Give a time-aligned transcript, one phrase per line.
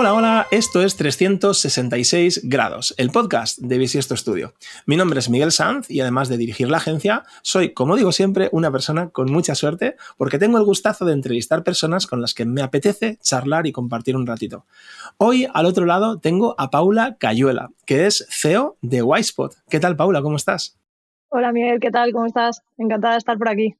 [0.00, 4.52] Hola, hola, esto es 366 grados, el podcast de Bisiesto Studio.
[4.86, 8.48] Mi nombre es Miguel Sanz y además de dirigir la agencia, soy, como digo siempre,
[8.52, 12.44] una persona con mucha suerte porque tengo el gustazo de entrevistar personas con las que
[12.44, 14.66] me apetece charlar y compartir un ratito.
[15.16, 19.56] Hoy, al otro lado, tengo a Paula Cayuela, que es CEO de Wisepot.
[19.68, 20.22] ¿Qué tal, Paula?
[20.22, 20.78] ¿Cómo estás?
[21.28, 22.12] Hola, Miguel, ¿qué tal?
[22.12, 22.62] ¿Cómo estás?
[22.76, 23.74] Encantada de estar por aquí.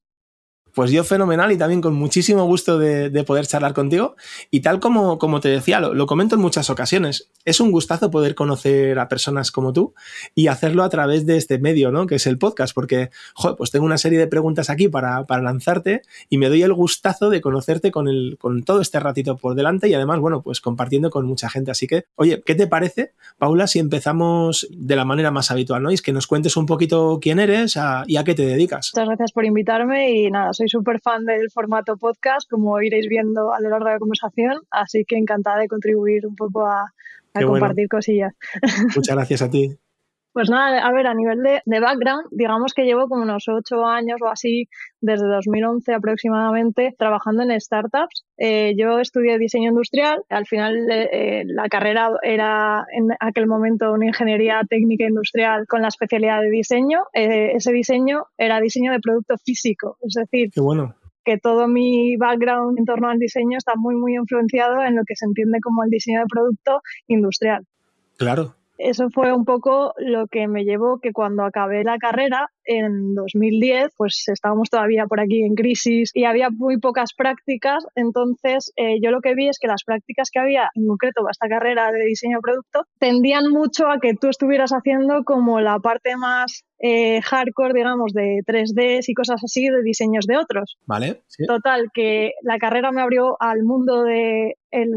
[0.75, 4.17] Pues yo fenomenal y también con muchísimo gusto de, poder charlar contigo.
[4.51, 8.35] Y tal como, como te decía, lo, comento en muchas ocasiones, es un gustazo poder
[8.35, 9.95] conocer a personas como tú
[10.35, 12.07] y hacerlo a través de este medio, ¿no?
[12.07, 16.03] Que es el podcast, porque, joder, pues tengo una serie de preguntas aquí para, lanzarte
[16.29, 19.89] y me doy el gustazo de conocerte con, el, con todo este ratito por delante
[19.89, 21.71] y además, bueno, pues compartiendo con mucha gente.
[21.71, 25.91] Así que, oye, ¿qué te parece, Paula, si empezamos de la manera más habitual, ¿no?
[25.91, 28.93] Y es que nos cuentes un poquito quién eres y a qué te dedicas.
[28.95, 33.55] Muchas gracias por invitarme y nada, soy súper fan del formato podcast, como iréis viendo
[33.55, 36.93] a lo largo de la conversación, así que encantada de contribuir un poco a,
[37.33, 38.35] compartir cosillas.
[38.97, 39.79] Muchas gracias a ti.
[40.39, 44.23] Pues nada, a ver, a nivel de, background, digamos que llevo como unos ocho años
[44.23, 44.69] o así,
[45.01, 48.25] desde 2011 aproximadamente, trabajando en startups.
[48.37, 54.07] Eh, yo estudié diseño industrial, al final eh, la carrera era en aquel momento una
[54.07, 57.01] ingeniería técnica industrial con la especialidad de diseño.
[57.15, 60.95] Eh, ese diseño era diseño de producto físico, es decir, Qué bueno
[61.25, 65.17] que todo mi background en torno al diseño está muy, muy influenciado en lo que
[65.17, 67.67] se entiende como el diseño de producto industrial.
[68.17, 73.15] Claro, eso fue un poco lo que me llevó que cuando acabé la carrera en
[73.15, 77.85] 2010, pues estábamos todavía por aquí en crisis y había muy pocas prácticas.
[77.97, 81.33] Entonces, eh, yo lo que vi es que las prácticas que había, en concreto para
[81.33, 85.79] esta carrera de diseño de producto, tendían mucho a que tú estuvieras haciendo como la
[85.81, 90.79] parte más eh, hardcore, digamos, de 3D y cosas así, de diseños de otros.
[90.87, 91.23] Vale.
[91.47, 94.55] Total, que la carrera me abrió al mundo del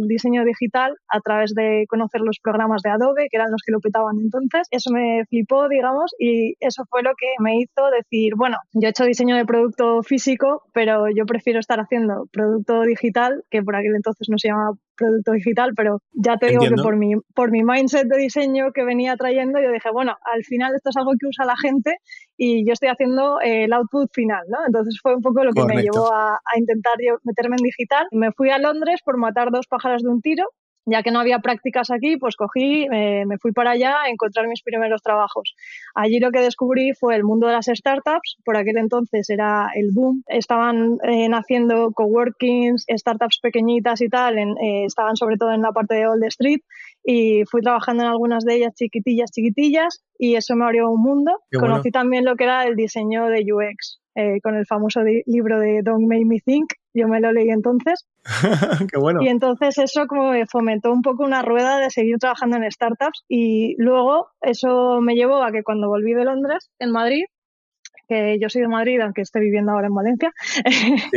[0.08, 3.80] diseño digital a través de conocer los programas de Adobe, que eran los que lo
[3.80, 4.68] petaban entonces.
[4.72, 8.92] Eso me flipó, digamos, y eso fue lo que me hizo decir, bueno, yo he
[8.92, 13.96] hecho diseño de producto físico, pero yo prefiero estar haciendo producto digital, que por aquel
[13.96, 17.64] entonces no se llamaba producto digital, pero ya te digo que por mi, por mi
[17.64, 21.28] mindset de diseño que venía trayendo, yo dije, bueno, al final esto es algo que
[21.28, 21.98] usa la gente
[22.38, 24.60] y yo estoy haciendo el output final, ¿no?
[24.66, 28.08] Entonces fue un poco lo que me llevó a, a intentar yo meterme en digital.
[28.12, 30.46] Me fui a Londres por matar dos pájaros de un tiro
[30.86, 34.64] ya que no había prácticas aquí, pues cogí, me fui para allá a encontrar mis
[34.64, 35.56] primeros trabajos.
[35.96, 39.92] Allí lo que descubrí fue el mundo de las startups, por aquel entonces era el
[39.94, 45.72] boom, estaban eh, naciendo coworkings, startups pequeñitas y tal, eh, estaban sobre todo en la
[45.72, 46.62] parte de Old Street
[47.04, 51.42] y fui trabajando en algunas de ellas chiquitillas, chiquitillas y eso me abrió un mundo.
[51.52, 54.01] Conocí también lo que era el diseño de UX.
[54.14, 58.06] Eh, con el famoso libro de Don't Make Me Think, yo me lo leí entonces.
[58.92, 59.22] Qué bueno.
[59.24, 63.24] Y entonces eso como me fomentó un poco una rueda de seguir trabajando en startups
[63.30, 67.24] y luego eso me llevó a que cuando volví de Londres, en Madrid,
[68.10, 70.34] que yo soy de Madrid, aunque esté viviendo ahora en Valencia,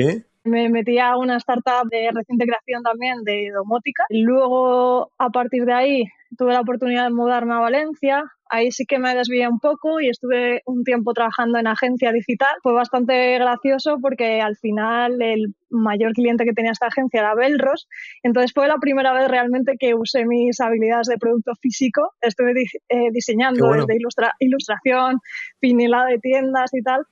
[0.45, 4.05] me metí a una startup de reciente creación también de domótica.
[4.11, 6.05] Luego, a partir de ahí,
[6.37, 10.09] tuve la oportunidad de mudarme a Valencia, ahí sí que me desvié un poco y
[10.09, 12.55] estuve un tiempo trabajando en agencia digital.
[12.63, 17.89] Fue bastante gracioso porque al final el mayor cliente que tenía esta agencia era Belros.
[18.23, 22.13] Entonces fue la primera vez realmente que usé mis habilidades de producto físico.
[22.21, 22.53] Estuve
[22.89, 23.99] eh, diseñando desde
[24.39, 25.21] ilustración,
[25.59, 27.07] pinilado de tiendas y tal.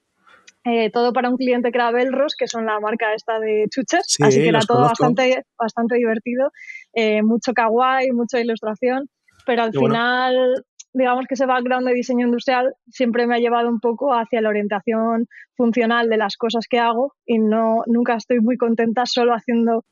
[0.64, 4.16] Eh, todo para un cliente que era Belros, que son la marca esta de chuches,
[4.20, 6.52] así que era todo bastante, bastante divertido,
[6.92, 9.08] eh, mucho kawaii, mucha ilustración,
[9.44, 10.64] pero al final
[10.94, 14.50] digamos que ese background de diseño industrial siempre me ha llevado un poco hacia la
[14.50, 19.84] orientación funcional de las cosas que hago y no nunca estoy muy contenta solo haciendo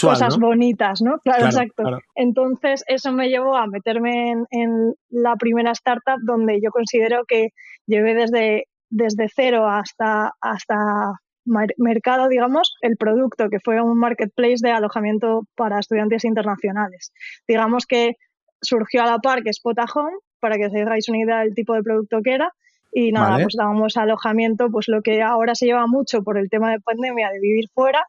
[0.00, 1.18] cosas bonitas, ¿no?
[1.18, 1.82] Claro, exacto.
[2.14, 7.48] Entonces eso me llevó a meterme en, la primera startup donde yo considero que
[7.86, 11.20] llevé desde, desde cero hasta, hasta
[11.76, 17.12] mercado, digamos, el producto, que fue un marketplace de alojamiento para estudiantes internacionales.
[17.46, 18.16] Digamos que
[18.60, 21.74] surgió a la par que Spot Home para que os hagáis una idea del tipo
[21.74, 22.52] de producto que era.
[22.92, 26.70] Y nada, pues dábamos alojamiento, pues lo que ahora se lleva mucho por el tema
[26.70, 28.02] de pandemia de vivir fuera,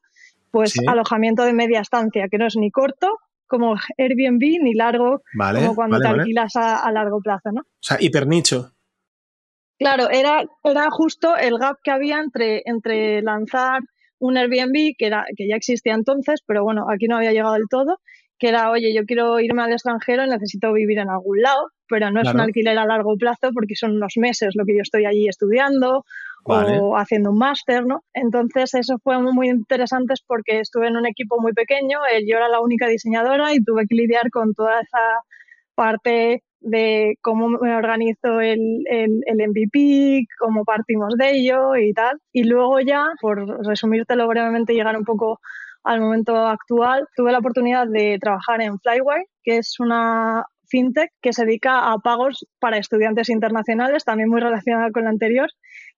[0.51, 5.75] pues alojamiento de media estancia, que no es ni corto como Airbnb ni largo como
[5.75, 7.61] cuando te alquilas a, largo plazo, ¿no?
[7.61, 8.71] O sea, hipernicho.
[9.79, 13.79] Claro, era, era justo el gap que había entre, entre lanzar
[14.19, 17.69] un Airbnb, que, era, que ya existía entonces, pero bueno, aquí no había llegado del
[17.69, 17.99] todo,
[18.37, 22.11] que era, oye, yo quiero irme al extranjero y necesito vivir en algún lado, pero
[22.11, 25.05] no es un alquiler a largo plazo porque son unos meses lo que yo estoy
[25.05, 26.03] allí estudiando
[26.43, 28.03] o haciendo un máster, ¿no?
[28.13, 32.61] Entonces eso fue muy interesante porque estuve en un equipo muy pequeño, yo era la
[32.61, 34.99] única diseñadora y tuve que lidiar con toda esa
[35.75, 42.19] parte de cómo me organizo el, el, MVP, cómo partimos de ello y tal.
[42.33, 45.39] Y luego ya, por resumírtelo brevemente, llegar un poco
[45.83, 51.33] al momento actual, tuve la oportunidad de trabajar en Flywire, que es una fintech que
[51.33, 55.49] se dedica a pagos para estudiantes internacionales, también muy relacionada con la anterior.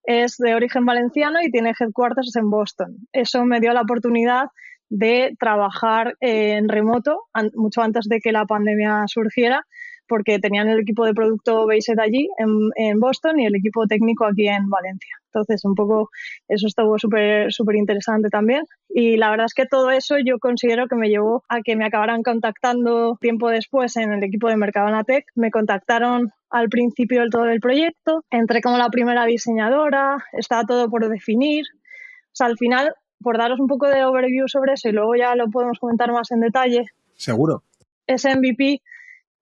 [0.04, 2.96] Es de origen valenciano y tiene headquarters en Boston.
[3.12, 4.46] Eso me dio la oportunidad
[4.90, 7.24] de trabajar en remoto
[7.56, 9.66] mucho antes de que la pandemia surgiera
[10.12, 14.46] porque tenían el equipo de producto based allí en, Boston y el equipo técnico aquí
[14.46, 15.16] en Valencia.
[15.28, 16.10] Entonces, un poco
[16.50, 18.66] eso estuvo súper súper interesante también.
[18.90, 21.86] Y la verdad es que todo eso yo considero que me llevó a que me
[21.86, 25.28] acabaran contactando tiempo después en el equipo de Mercadonatec.
[25.36, 30.90] Me contactaron al principio del todo el proyecto, entré como la primera diseñadora, estaba todo
[30.90, 31.64] por definir.
[31.74, 32.94] O sea, al final,
[33.24, 36.32] por daros un poco de overview sobre eso y luego ya lo podemos comentar más
[36.32, 36.88] en detalle.
[37.16, 37.64] Seguro.
[38.08, 38.82] Ese MVP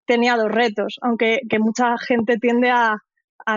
[0.09, 2.97] tenía dos retos, aunque que mucha gente tiende a,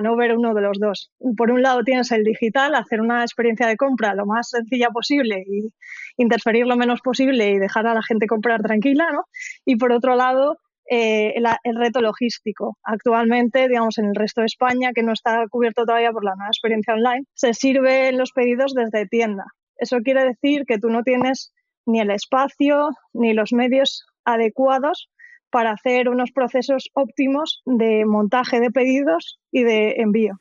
[0.02, 1.10] no ver uno de los dos.
[1.37, 5.44] Por un lado tienes el digital, hacer una experiencia de compra lo más sencilla posible
[5.46, 5.69] y
[6.16, 9.25] interferir lo menos posible y dejar a la gente comprar tranquila, ¿no?
[9.66, 10.56] Y por otro lado,
[10.88, 12.78] eh, el, reto logístico.
[12.84, 16.50] Actualmente, digamos, en el resto de España, que no está cubierto todavía por la nueva
[16.50, 19.44] experiencia online, se sirven los pedidos desde tienda.
[19.76, 21.52] Eso quiere decir que tú no tienes
[21.87, 25.10] ni el espacio ni los medios adecuados
[25.52, 30.40] para hacer unos procesos óptimos de montaje de pedidos y de envío.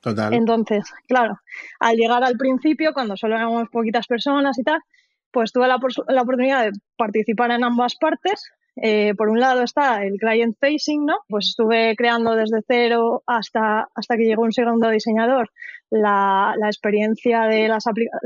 [0.00, 0.32] Total.
[0.34, 1.40] Entonces, claro,
[1.80, 4.80] al llegar al principio, cuando solo éramos poquitas personas y tal,
[5.32, 8.50] pues tuve la, oportunidad de participar en ambas partes.
[8.76, 11.16] Eh, por un lado está el client facing, ¿no?
[11.28, 15.50] Pues estuve creando desde cero hasta, hasta que llegó un segundo diseñador
[15.90, 17.78] la, experiencia de la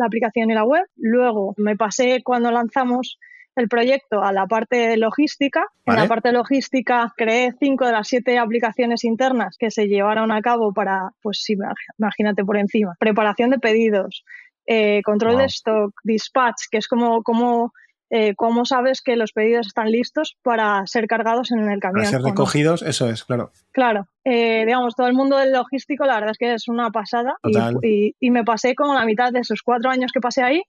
[0.04, 0.84] aplicación y la web.
[0.96, 3.18] Luego me pasé cuando lanzamos
[3.56, 5.66] el proyecto a la parte logística.
[5.86, 10.40] En la parte logística creé cinco de las siete aplicaciones internas que se llevaron a
[10.40, 11.56] cabo para, pues sí,
[11.98, 14.24] imagínate por encima, preparación de pedidos,
[14.66, 17.72] eh, control de stock, dispatch, que es como, como
[18.10, 22.04] eh, cómo sabes que los pedidos están listos para ser cargados en el camión.
[22.04, 23.50] Para ser recogidos, eso es, claro.
[23.72, 27.36] Claro, eh, digamos, todo el mundo del logístico, la verdad es que es una pasada.
[27.82, 30.62] Y, y, me pasé como la mitad de esos cuatro años que pasé ahí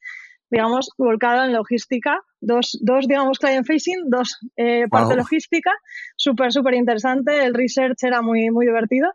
[0.55, 2.21] digamos, volcado en logística.
[2.39, 5.71] Dos, dos digamos, client facing, dos eh, parte logística.
[6.15, 7.43] Súper, súper interesante.
[7.43, 9.09] El research era muy, muy divertido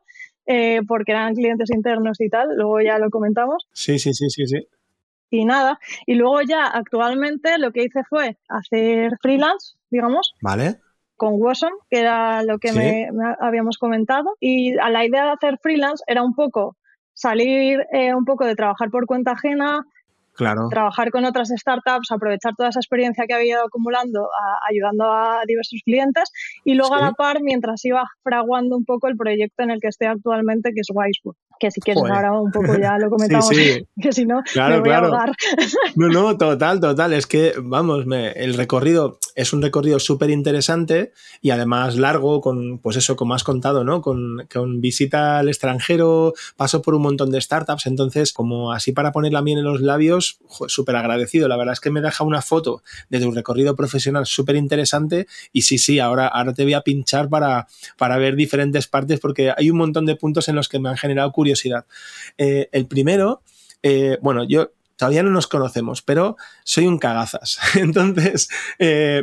[0.44, 2.48] eh, porque eran clientes internos y tal.
[2.56, 3.66] Luego ya lo comentamos.
[3.72, 4.68] Sí, sí, sí, sí, sí.
[5.30, 5.78] Y nada.
[6.04, 10.34] Y luego ya actualmente lo que hice fue hacer freelance, digamos.
[10.42, 10.76] Vale
[11.16, 13.08] con Wasson, que era lo que me,
[13.40, 14.36] habíamos comentado.
[14.40, 16.78] Y a la idea de hacer freelance era un poco
[17.12, 19.84] salir eh, un poco de trabajar por cuenta ajena,
[20.70, 24.28] trabajar con otras startups, aprovechar toda esa experiencia que había ido acumulando,
[24.68, 26.30] ayudando a diversos clientes
[26.64, 29.88] y luego a la par, mientras iba fraguando un poco el proyecto en el que
[29.88, 31.36] estoy actualmente, que es Wisewood.
[31.60, 33.50] Que si quieres ahora un poco ya lo comentamos,
[34.00, 35.32] que si no, me voy a ahogar.
[35.94, 37.12] No, no, total, total.
[37.12, 41.12] Es que, vamos, el recorrido es un recorrido súper interesante
[41.42, 44.00] y además largo, con, pues eso, como has contado, ¿no?
[44.00, 49.12] Con, con visita al extranjero, paso por un montón de startups, entonces, como así para
[49.12, 51.46] poner la miel en los labios, súper agradecido.
[51.46, 55.62] La verdad es que me deja una foto de tu recorrido profesional súper interesante y
[55.62, 57.66] sí, sí, ahora, ahora te voy a pinchar para,
[57.98, 60.96] para ver diferentes partes porque hay un montón de puntos en los que me han
[60.96, 61.49] generado curiosidad.
[62.38, 63.42] Eh, el primero,
[63.82, 67.58] eh, bueno, yo todavía no nos conocemos, pero soy un cagazas.
[67.74, 69.22] Entonces, eh,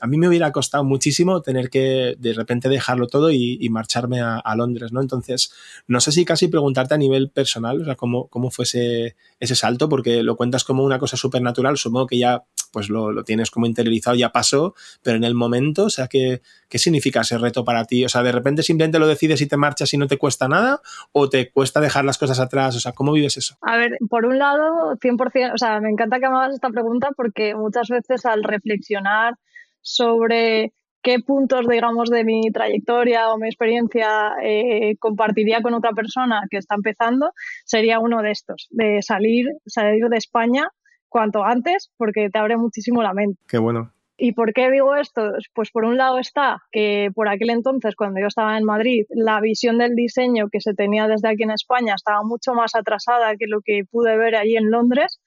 [0.00, 4.54] a mí me hubiera costado muchísimo tener que de repente dejarlo todo y, marcharme a,
[4.56, 5.00] Londres, ¿no?
[5.00, 5.52] Entonces,
[5.86, 9.54] no sé si casi preguntarte a nivel personal, o sea, cómo, cómo fue ese, ese
[9.54, 12.42] salto, porque lo cuentas como una cosa súper natural, supongo que ya
[12.72, 16.78] pues lo, tienes como interiorizado, ya pasó, pero en el momento, o sea, ¿qué, ¿qué
[16.78, 18.04] significa ese reto para ti?
[18.04, 20.80] O sea, de repente simplemente lo decides y te marchas y no te cuesta nada,
[21.12, 23.56] o te cuesta dejar las cosas atrás, o sea, ¿cómo vives eso?
[23.62, 27.10] A ver, por un lado, 100%, o sea, me encanta que me hagas esta pregunta
[27.16, 29.34] porque muchas veces al reflexionar
[29.80, 30.72] sobre
[31.02, 36.58] qué puntos, digamos, de mi trayectoria o mi experiencia eh, compartiría con otra persona que
[36.58, 37.32] está empezando,
[37.64, 40.68] sería uno de estos, de salir, salir de España
[41.08, 43.40] cuanto antes, porque te abre muchísimo la mente.
[43.48, 43.92] Qué bueno.
[44.22, 45.32] ¿Y por qué digo esto?
[45.54, 49.40] Pues por un lado está que por aquel entonces, cuando yo estaba en Madrid, la
[49.40, 53.46] visión del diseño que se tenía desde aquí en España estaba mucho más atrasada que
[53.46, 55.20] lo que pude ver allí en Londres.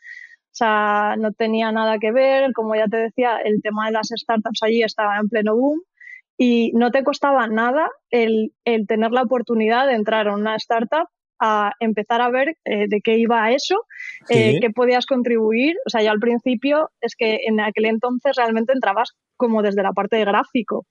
[0.45, 2.53] O sea, no tenía nada que ver.
[2.53, 5.81] Como ya te decía, el tema de las startups allí estaba en pleno boom
[6.37, 11.07] y no te costaba nada el, el tener la oportunidad de entrar en una startup
[11.45, 13.85] a empezar a ver eh, de qué iba eso,
[14.29, 15.75] eh, qué podías contribuir.
[15.85, 19.91] O sea, yo al principio es que en aquel entonces realmente entrabas como desde la
[19.91, 20.85] parte de gráfico.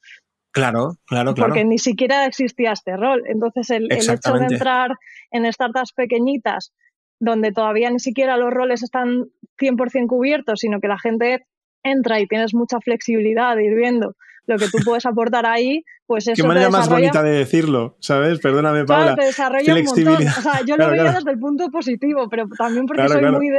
[0.53, 1.49] Claro, claro, claro.
[1.49, 3.23] Porque ni siquiera existía este rol.
[3.27, 4.91] Entonces, el, el hecho de entrar
[5.31, 6.75] en startups pequeñitas,
[7.19, 9.25] donde todavía ni siquiera los roles están
[9.59, 11.47] 100% cubiertos, sino que la gente
[11.83, 16.27] entra y tienes mucha flexibilidad de ir viendo lo que tú puedes aportar ahí, pues
[16.29, 18.41] eso Qué manera más bonita de decirlo, ¿sabes?
[18.41, 19.15] Perdóname, Paula.
[19.15, 20.27] Claro, te desarrolla un montón.
[20.27, 23.59] O sea, yo lo veía desde el punto positivo, pero también porque soy muy de...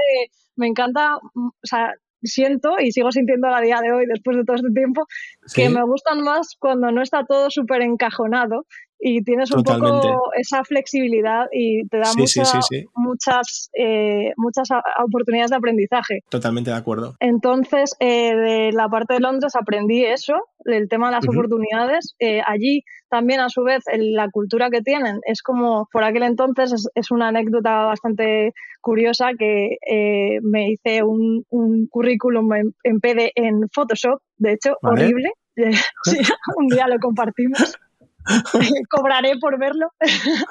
[0.55, 4.55] Me encanta, o sea, siento y sigo sintiendo a día de hoy, después de todo
[4.55, 5.05] este tiempo,
[5.53, 8.65] que me gustan más cuando no está todo súper encajonado
[9.05, 12.09] y tienes un poco esa flexibilidad y te da
[12.95, 14.69] muchas, eh, muchas
[15.05, 16.19] oportunidades de aprendizaje.
[16.29, 17.15] Totalmente de acuerdo.
[17.19, 22.15] Entonces, eh, de la parte de Londres aprendí eso, el tema de las oportunidades.
[22.19, 26.87] Eh, allí también, a su vez, la cultura que tienen es como, por aquel entonces,
[26.95, 29.75] es, una anécdota bastante curiosa que
[30.41, 31.43] me hice un,
[31.89, 35.29] currículum en, en, PD en Photoshop, de hecho, horrible.
[36.57, 37.77] un día lo compartimos.
[38.89, 39.87] cobraré por verlo.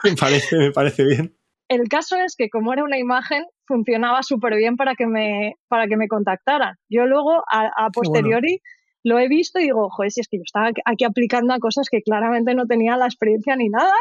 [0.05, 1.37] me, parece, me parece bien.
[1.69, 5.87] El caso es que como era una imagen, funcionaba súper bien para que me para
[5.87, 6.77] que me contactaran.
[6.91, 8.61] Yo luego, a, posteriori,
[9.05, 11.89] lo he visto y digo, joder, si es que yo estaba aquí aplicando a cosas
[11.91, 13.95] que claramente no tenía la experiencia ni nada.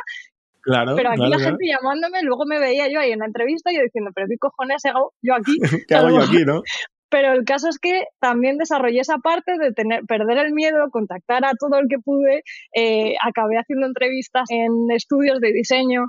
[0.64, 3.78] Claro, pero aquí la gente llamándome, luego me veía yo ahí en la entrevista y
[3.78, 5.58] yo diciendo, pero ¿qué cojones hago yo aquí?
[5.88, 6.62] ¿Qué hago yo aquí, no?
[7.12, 11.44] Pero el caso es que también desarrollé esa parte de tener, perder el miedo, contactar
[11.46, 12.44] a todo el que pude.
[12.74, 16.06] Eh, acabé haciendo entrevistas en estudios de diseño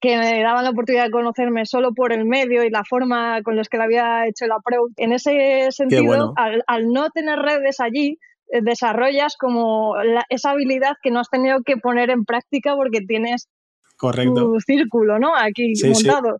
[0.00, 3.56] que me daban la oportunidad de conocerme solo por el medio y la forma con
[3.56, 4.92] los que le había hecho el approach.
[4.98, 8.18] En ese sentido, al, no tener redes allí,
[8.52, 9.94] eh, desarrollas como
[10.28, 13.48] esa habilidad que no has tenido que poner en práctica porque tienes
[13.96, 14.34] Correcto.
[14.34, 15.34] tu círculo, ¿no?
[15.34, 16.38] Aquí montado.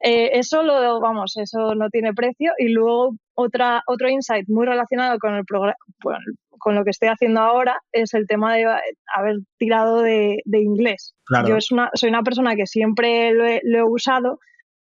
[0.00, 2.52] Eh, eso lo, vamos, eso no tiene precio.
[2.58, 5.44] Y luego otra, otro insight muy relacionado con el
[6.58, 8.64] con lo que estoy haciendo ahora es el tema de
[9.14, 11.14] haber tirado de, inglés.
[11.46, 14.38] Yo es una, soy una persona que siempre lo he, lo he, usado,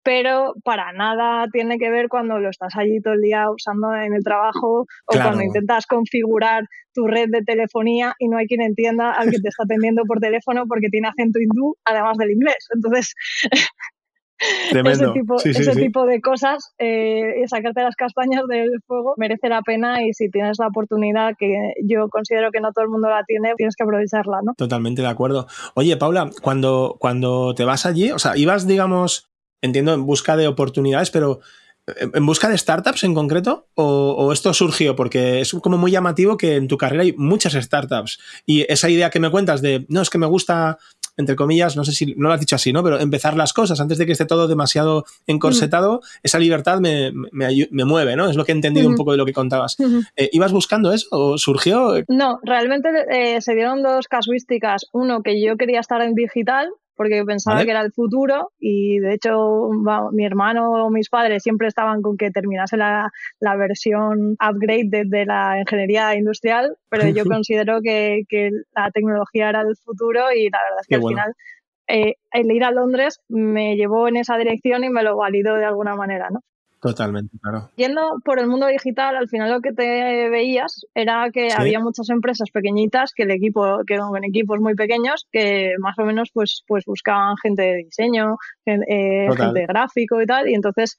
[0.03, 4.13] pero para nada tiene que ver cuando lo estás allí todo el día usando en
[4.13, 9.11] el trabajo o cuando intentas configurar tu red de telefonía y no hay quien entienda
[9.11, 12.67] al que te está atendiendo por teléfono porque tiene acento hindú además del inglés.
[12.73, 13.13] Entonces,
[14.71, 20.03] ese tipo, ese tipo de cosas, eh, sacarte las castañas del fuego merece la pena
[20.03, 23.53] y si tienes la oportunidad, que yo considero que no todo el mundo la tiene,
[23.55, 24.53] tienes que aprovecharla, ¿no?
[24.55, 25.47] Totalmente de acuerdo.
[25.75, 29.29] Oye, Paula, cuando, cuando te vas allí, o sea, ibas, digamos,
[29.61, 31.39] entiendo, en busca de oportunidades, pero
[31.87, 33.67] ¿En busca de startups en concreto?
[33.75, 34.95] O, esto surgió?
[34.95, 38.19] Porque es como muy llamativo que en tu carrera hay muchas startups.
[38.45, 40.77] Y esa idea que me cuentas de, no, es que me gusta,
[41.17, 42.83] entre comillas, no sé si no lo has dicho así, ¿no?
[42.83, 46.19] Pero empezar las cosas antes de que esté todo demasiado encorsetado, mm.
[46.23, 47.11] esa libertad me,
[47.85, 48.29] mueve, ¿no?
[48.29, 49.77] Es lo que he entendido un poco de lo que contabas.
[50.15, 51.93] Eh, ¿Ibas buscando eso o surgió?
[52.07, 54.87] No, realmente eh, se dieron dos casuísticas.
[54.91, 56.69] Uno, que yo quería estar en digital
[57.01, 59.69] porque pensaba que era el futuro y de hecho
[60.11, 65.25] mi hermano o mis padres siempre estaban con que terminase la, la versión upgrade de,
[65.25, 70.59] la ingeniería industrial, pero yo considero que, que, la tecnología era el futuro y la
[70.59, 71.33] verdad es que al final
[71.87, 75.65] eh, el ir a Londres me llevó en esa dirección y me lo validó de
[75.65, 76.41] alguna manera, ¿no?
[76.81, 77.69] Totalmente, claro.
[77.75, 82.09] Yendo por el mundo digital, al final lo que te veías era que había muchas
[82.09, 86.63] empresas pequeñitas que el equipo, que con equipos muy pequeños, que más o menos pues,
[86.67, 90.97] pues buscaban gente de diseño, eh, gente gráfico y tal, y entonces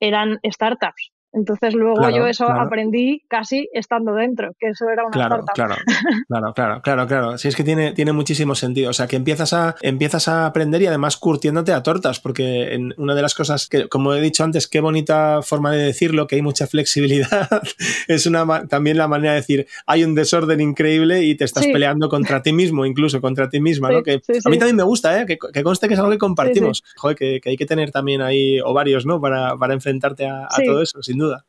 [0.00, 1.12] eran startups.
[1.32, 5.74] Entonces luego yo eso aprendí casi estando dentro, que eso era una claro, Claro,
[6.28, 7.38] claro, claro, claro, claro.
[7.38, 8.90] Sí, es que tiene, tiene muchísimo sentido.
[8.90, 12.94] O sea, que empiezas a, empiezas a aprender y además curtiéndote a tortas, porque en
[12.96, 16.36] una de las cosas que, como he dicho antes, qué bonita forma de decirlo, que
[16.36, 17.48] hay mucha flexibilidad,
[18.08, 22.08] es una también la manera de decir, hay un desorden increíble y te estás peleando
[22.08, 24.02] contra ti mismo, incluso contra ti misma, ¿no?
[24.02, 25.26] Que a mí también me gusta, ¿eh?
[25.26, 26.82] Que, conste que es algo que compartimos.
[26.96, 29.20] Joder, que, hay que tener también ahí ovarios, ¿no?
[29.20, 31.44] Para, para enfrentarte a, a todo eso, sin duda.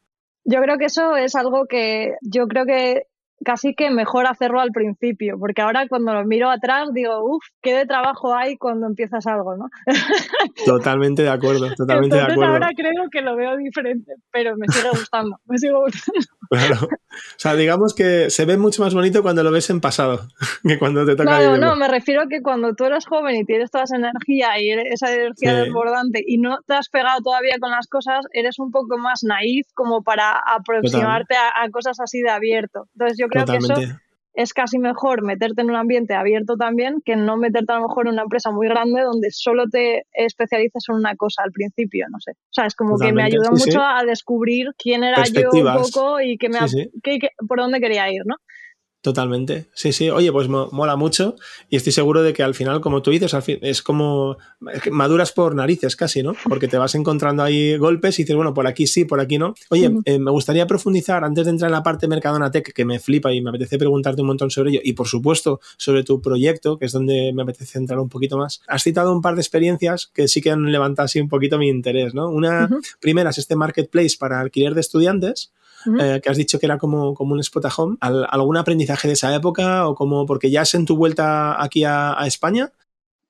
[0.46, 3.04] Yo creo que eso es algo que yo creo que
[3.44, 7.74] casi que mejor hacerlo al principio, porque ahora cuando lo miro atrás digo, uff, qué
[7.74, 9.70] de trabajo hay cuando empiezas algo, ¿no?
[10.66, 12.46] Totalmente de acuerdo, totalmente de acuerdo.
[12.46, 16.20] ahora creo que lo veo diferente, pero me sigue gustando, me sigue gustando.
[16.50, 16.78] Claro.
[16.82, 20.28] O sea, digamos que se ve mucho más bonito cuando lo ves en pasado
[20.68, 23.46] que cuando te toca No, no, me refiero a que cuando tú eres joven y
[23.46, 27.70] tienes toda esa energía y esa energía desbordante y no te has pegado todavía con
[27.70, 32.32] las cosas, eres un poco más naif como para aproximarte a, a, cosas así de
[32.32, 32.88] abierto.
[32.96, 33.76] Entonces yo creo que eso
[34.34, 38.08] es casi mejor meterte en un ambiente abierto también que no meterte a lo mejor
[38.08, 42.20] en una empresa muy grande donde solo te especializas en una cosa al principio, no
[42.20, 42.32] sé.
[42.32, 46.22] O sea, es como que me ayudó mucho a descubrir quién era yo un poco
[46.22, 46.60] y que me,
[47.48, 48.36] por dónde quería ir, ¿no?
[49.02, 49.70] Totalmente.
[49.74, 50.10] Sí, sí.
[50.10, 51.36] Oye, pues mola mucho
[51.70, 54.38] y estoy seguro de que al final, como tú dices, es como
[54.92, 56.36] maduras por narices casi, ¿no?
[56.44, 59.54] Porque te vas encontrando ahí golpes y dices, bueno, por aquí sí, por aquí no.
[59.70, 63.00] Oye, eh, me gustaría profundizar antes de entrar en la parte Mercadona Tech, que me
[63.00, 66.78] flipa y me apetece preguntarte un montón sobre ello y, por supuesto, sobre tu proyecto,
[66.78, 68.62] que es donde me apetece entrar un poquito más.
[68.68, 71.70] Has citado un par de experiencias que sí que han levantado así un poquito mi
[71.70, 72.30] interés, ¿no?
[72.30, 75.54] Una primera es este marketplace para alquiler de estudiantes
[76.00, 77.98] eh, que has dicho que era como, como un spot home.
[78.02, 82.16] ¿Algún aprendizaje de esa época o como, porque ya es en tu vuelta aquí a,
[82.26, 82.72] España?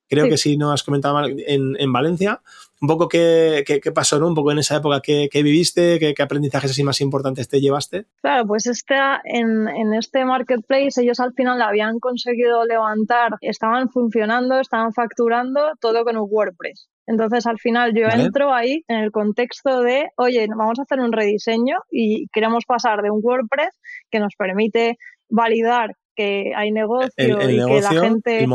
[0.08, 2.42] Creo que sí, no has comentado en, en Valencia.
[2.82, 4.28] Un poco qué, qué, pasó, ¿no?
[4.28, 8.06] Un poco en esa época, qué, qué viviste, qué, aprendizajes así más importantes te llevaste.
[8.22, 14.60] Claro, pues este, en, en este marketplace ellos al final habían conseguido levantar, estaban funcionando,
[14.60, 16.88] estaban facturando todo con un WordPress.
[17.10, 21.12] Entonces, al final yo entro ahí en el contexto de, oye, vamos a hacer un
[21.12, 23.80] rediseño y queremos pasar de un WordPress
[24.12, 24.98] que nos permite
[25.28, 28.48] validar que hay negocio y que la gente,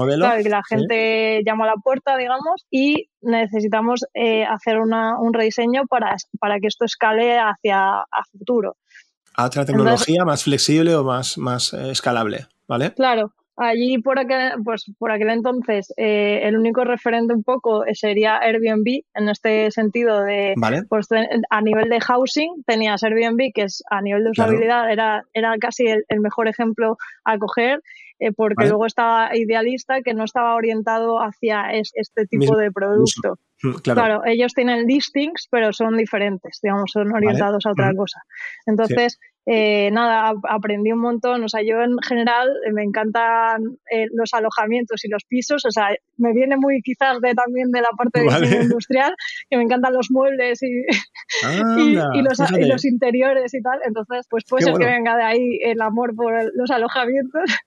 [0.43, 6.15] que la gente llama a la puerta, digamos, y necesitamos eh, hacer un rediseño para,
[6.39, 8.77] para que esto escale hacia a futuro.
[9.35, 12.93] A otra tecnología más flexible o más, más eh, escalable, ¿vale?
[12.93, 13.33] Claro.
[13.57, 19.03] Allí por aquel, pues, por aquel entonces eh, el único referente un poco sería Airbnb
[19.15, 20.55] en este sentido de
[20.89, 21.07] pues,
[21.51, 25.87] a nivel de housing tenías Airbnb que es a nivel de usabilidad era, era casi
[25.87, 27.81] el, mejor ejemplo a coger
[28.19, 33.39] eh, porque luego estaba idealista que no estaba orientado hacia este tipo de producto.
[33.63, 34.23] Mm, claro.
[34.25, 38.21] ellos tienen listings, pero son diferentes, digamos, son orientados a otra cosa.
[38.67, 41.45] Entonces, eh, nada, aprendí un montón.
[41.45, 45.65] O sea, yo en general eh, me encantan eh, los alojamientos y los pisos.
[45.67, 49.15] O sea, me viene muy quizás de también de la parte de diseño industrial,
[49.51, 50.85] que me encantan los muebles y,
[51.79, 52.23] y,
[52.67, 53.81] los, interiores y tal.
[53.85, 57.43] Entonces, pues puede ser que venga de ahí el amor por los alojamientos.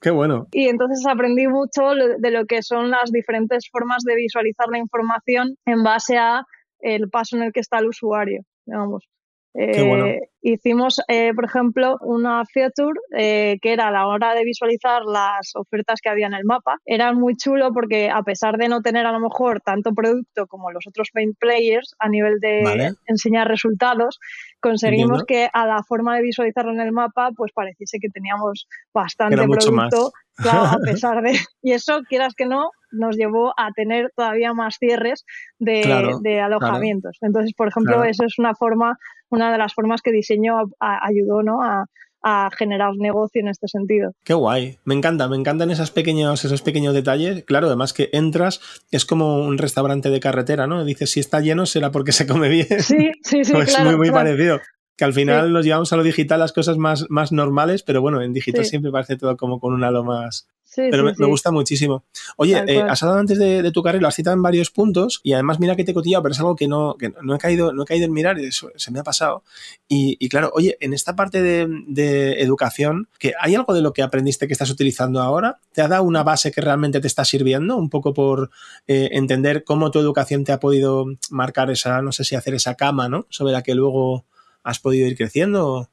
[0.00, 0.46] Qué bueno.
[0.52, 5.56] Y entonces aprendí mucho de lo que son las diferentes formas de visualizar la información
[5.66, 6.44] en base a
[6.78, 9.07] el paso en el que está el usuario, digamos.
[9.54, 15.02] Eh, hicimos, eh, por ejemplo, una feature eh, que era a la hora de visualizar
[15.04, 16.76] las ofertas que había en el mapa.
[16.84, 20.70] Era muy chulo porque a pesar de no tener a lo mejor tanto producto como
[20.70, 24.18] los otros main players a nivel de enseñar resultados,
[24.60, 29.36] conseguimos que a la forma de visualizarlo en el mapa pues pareciese que teníamos bastante
[29.36, 30.12] producto.
[30.38, 31.38] a pesar de...
[31.62, 35.24] Y eso, quieras que no, nos llevó a tener todavía más cierres
[35.58, 37.18] de, alojamientos.
[37.20, 38.98] Entonces, por ejemplo, eso es una forma,
[39.30, 41.62] una de las formas que diseño ayudó ¿no?
[41.62, 41.86] a,
[42.58, 44.10] generar negocio en este sentido.
[44.22, 47.42] Qué guay, me encanta, me encantan esos pequeños, esos pequeños detalles.
[47.44, 50.84] Claro, además que entras, es como un restaurante de carretera, ¿no?
[50.84, 52.66] Dices, si está lleno será porque se come bien.
[52.80, 53.52] Sí, sí, sí.
[53.56, 54.60] es muy, muy parecido.
[54.98, 58.20] Que al final nos llevamos a lo digital las cosas más, más normales, pero bueno,
[58.20, 60.48] en digital siempre parece todo como con un halo más,
[60.90, 62.04] pero me, gusta muchísimo.
[62.36, 65.58] Oye, eh, has hablado antes de, tu carrera, has citado en varios puntos y además
[65.60, 67.82] mira que te he cotillado, pero es algo que no, que no, he, caído, no
[67.82, 69.42] he caído en mirar y eso se me ha pasado.
[69.88, 74.46] Y, claro, oye, en esta parte de, educación, que ¿hay algo de lo que aprendiste
[74.46, 75.58] que estás utilizando ahora?
[75.72, 77.76] ¿Te ha dado una base que realmente te está sirviendo?
[77.76, 78.50] Un poco por
[78.86, 82.74] eh, entender cómo tu educación te ha podido marcar esa, no sé si hacer esa
[82.74, 83.26] cama, ¿no?
[83.30, 84.24] Sobre la que luego
[84.62, 85.88] has podido ir creciendo.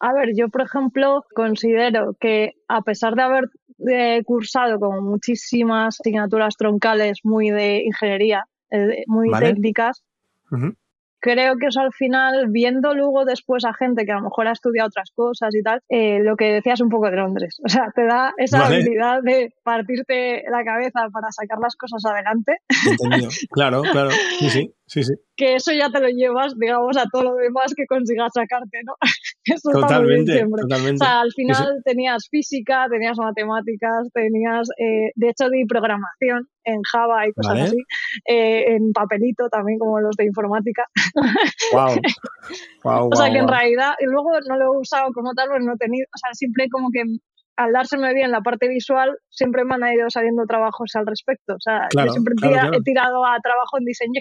[0.00, 3.50] A ver, yo por ejemplo considero que a pesar de haber
[3.88, 10.02] eh, cursado como muchísimas asignaturas troncales muy de ingeniería, eh, muy técnicas,
[11.20, 14.52] creo que eso al final, viendo luego después a gente que a lo mejor ha
[14.52, 17.60] estudiado otras cosas y tal, eh, lo que decías un poco de Londres.
[17.64, 22.56] O sea, te da esa habilidad de partirte la cabeza para sacar las cosas adelante.
[22.90, 23.30] Entendido.
[23.50, 24.10] Claro, claro.
[24.38, 24.74] Sí, sí.
[24.86, 25.12] Sí, sí.
[25.36, 28.94] Que eso ya te lo llevas, digamos, a todo lo demás que consigas sacarte, ¿no?
[29.44, 31.04] Eso totalmente, está muy bien totalmente.
[31.04, 36.80] O sea, al final tenías física, tenías matemáticas, tenías, eh, de hecho, di programación en
[36.82, 37.78] Java y cosas así,
[38.28, 40.84] eh, en papelito también, como los de informática.
[42.82, 43.10] Wow.
[43.12, 45.74] o sea, que en realidad, y luego no lo he usado como tal, pues no
[45.74, 47.02] he tenido, o sea, siempre como que
[47.56, 51.54] al dárseme bien la parte visual, siempre me han ido saliendo trabajos al respecto.
[51.54, 54.20] O sea, yo siempre he tirado a trabajo en diseño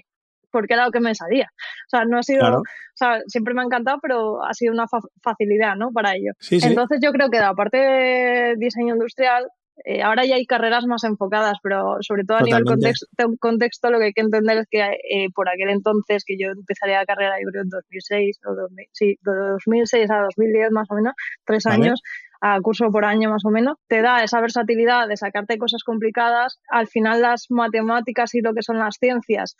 [0.51, 1.47] porque era lo que me salía.
[1.51, 2.63] O sea, no ha sido, o
[2.95, 4.85] sea, siempre me ha encantado, pero ha sido una
[5.23, 5.91] facilidad, ¿no?
[5.91, 6.33] Para ello.
[6.49, 9.47] Entonces yo creo que la parte de diseño industrial,
[9.85, 13.07] eh, ahora ya hay carreras más enfocadas, pero sobre todo a nivel contexto,
[13.39, 16.99] contexto, lo que hay que entender es que eh, por aquel entonces, que yo empezaría
[16.99, 18.55] la carrera, yo creo en 2006, o
[18.91, 21.13] sí, de 2006 a 2010 más o menos,
[21.45, 22.01] tres años,
[22.41, 26.59] a curso por año más o menos, te da esa versatilidad de sacarte cosas complicadas.
[26.69, 29.55] Al final las matemáticas y lo que son las ciencias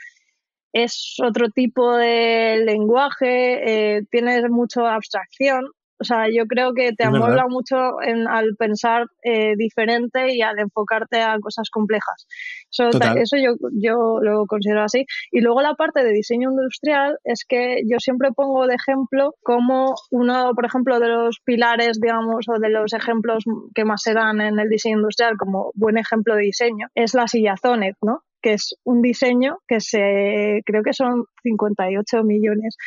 [0.74, 5.66] es otro tipo de lenguaje, eh, tienes mucha abstracción,
[6.02, 10.58] o sea, yo creo que te amuebla mucho en, al pensar eh, diferente y al
[10.58, 12.26] enfocarte a cosas complejas.
[12.72, 15.06] Eso, eso yo, yo lo considero así.
[15.30, 19.94] Y luego la parte de diseño industrial es que yo siempre pongo de ejemplo como
[20.10, 23.44] uno, por ejemplo, de los pilares, digamos, o de los ejemplos
[23.76, 27.28] que más se dan en el diseño industrial como buen ejemplo de diseño, es la
[27.28, 28.24] silla Zonet, ¿no?
[28.42, 32.78] Que es un diseño que se creo que son 58 millones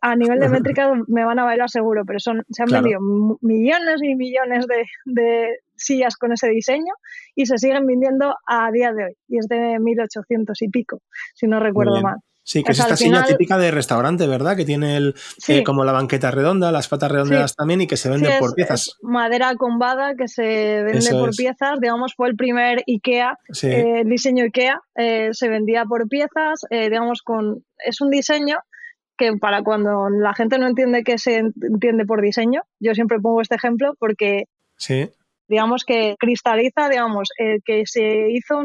[0.00, 3.00] a nivel de métrica me van a bailar seguro, pero son, se han vendido
[3.40, 4.66] millones y millones
[5.06, 6.92] de, sillas con ese diseño
[7.34, 9.16] y se siguen vendiendo a día de hoy.
[9.28, 11.00] Y es de 1800 y pico,
[11.34, 12.18] si no recuerdo mal.
[12.50, 14.56] Sí, que es, esta silla típica de restaurante, ¿verdad?
[14.56, 15.14] Que tiene el,
[15.46, 18.98] eh, como la banqueta redonda, las patas redondeadas también y que se vende por piezas.
[19.02, 21.78] madera combada que se vende por piezas.
[21.80, 26.62] Digamos, fue el primer IKEA, eh, el diseño IKEA, eh, se vendía por piezas.
[26.68, 28.56] digamos, con es un diseño
[29.16, 33.42] que para cuando la gente no entiende qué se entiende por diseño, yo siempre pongo
[33.42, 34.46] este ejemplo porque
[35.50, 37.28] digamos que cristaliza, digamos,
[37.64, 38.62] que se hizo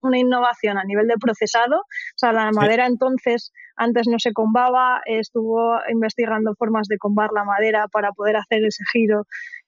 [0.00, 5.02] una innovación a nivel de procesado, o sea, la madera entonces antes no se combaba,
[5.06, 9.26] estuvo investigando formas de combar la madera para poder hacer ese giro,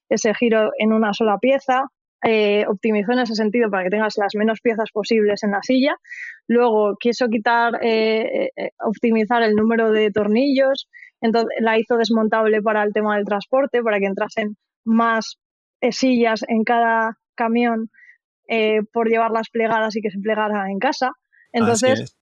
[0.08, 1.86] ese giro en una sola pieza,
[2.24, 5.96] eh, optimizó en ese sentido para que tengas las menos piezas posibles en la silla.
[6.48, 10.88] Luego quiso quitar, eh, eh, optimizar el número de tornillos,
[11.20, 15.38] entonces la hizo desmontable para el tema del transporte, para que entrasen más
[15.90, 17.90] sillas en cada camión
[18.92, 21.10] por llevarlas plegadas y que se plegara en casa.
[21.52, 22.16] Entonces,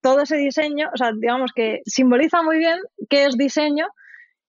[0.00, 2.78] todo ese diseño, o sea, digamos que simboliza muy bien
[3.10, 3.86] qué es diseño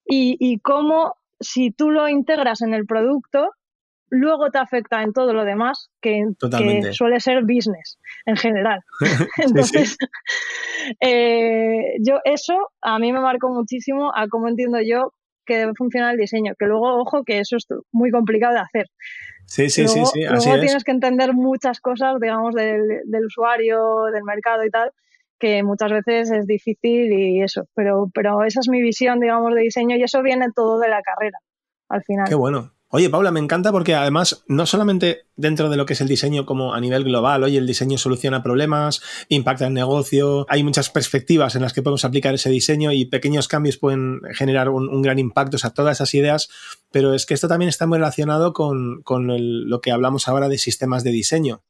[0.06, 3.52] y, y cómo si tú lo integras en el producto,
[4.10, 6.24] luego te afecta en todo lo demás, que,
[6.91, 8.82] suele ser business en general.
[9.38, 9.98] Entonces,
[11.02, 15.13] eh, yo eso a mí me marcó muchísimo a cómo entiendo yo
[15.48, 18.88] que debe funcionar el diseño, que luego, ojo, que eso es muy complicado de hacer.
[19.46, 20.24] Sí, sí, sí, sí.
[20.24, 24.92] luego tienes que entender muchas cosas, digamos, del, del usuario, del mercado y tal,
[25.40, 29.62] que muchas veces es difícil y eso, pero, pero esa es mi visión, digamos, de
[29.62, 31.40] diseño y eso viene todo de la carrera,
[31.90, 32.28] al final.
[32.28, 36.00] Qué bueno, Oye, Paula, me encanta porque además, no solamente dentro de lo que es
[36.00, 40.63] el diseño como a nivel global, oye, el diseño soluciona problemas, impacta el negocio, hay
[40.63, 45.02] muchas perspectivas en las que podemos aplicar ese diseño y pequeños cambios pueden generar un,
[45.02, 46.47] gran impacto, o sea, todas esas ideas,
[46.89, 51.04] pero es que esto también está muy relacionado con, lo que hablamos ahora de sistemas
[51.04, 51.63] de diseño.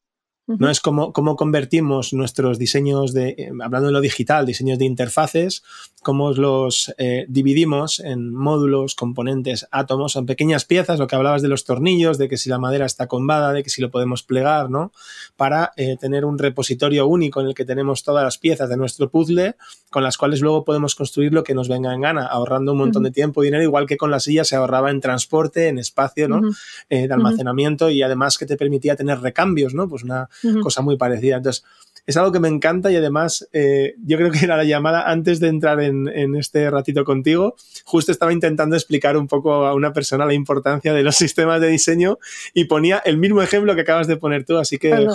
[0.47, 0.69] ¿No?
[0.69, 5.63] Es como cómo convertimos nuestros diseños de, eh, hablando de lo digital, diseños de interfaces,
[6.01, 11.49] cómo los eh, dividimos en módulos, componentes, átomos, en pequeñas piezas, lo que hablabas de
[11.49, 14.69] los tornillos, de que si la madera está combada, de que si lo podemos plegar,
[14.69, 14.93] ¿no?
[15.35, 19.09] Para eh, tener un repositorio único en el que tenemos todas las piezas de nuestro
[19.09, 19.55] puzzle,
[19.89, 23.03] con las cuales luego podemos construir lo que nos venga en gana, ahorrando un montón
[23.03, 26.27] de tiempo y dinero, igual que con la silla se ahorraba en transporte, en espacio,
[26.27, 26.41] ¿no?
[26.89, 29.87] de almacenamiento y además que te permitía tener recambios, ¿no?
[29.87, 30.29] Pues una
[30.61, 31.37] cosa muy parecida.
[31.37, 31.63] Entonces,
[32.07, 35.41] es algo que me encanta y además eh, yo creo que era la llamada antes
[35.41, 37.55] de entrar en, este ratito contigo.
[37.83, 41.67] Justo estaba intentando explicar un poco a una persona la importancia de los sistemas de
[41.67, 42.17] diseño
[42.53, 45.07] y ponía el mismo ejemplo que acabas de poner tú, así que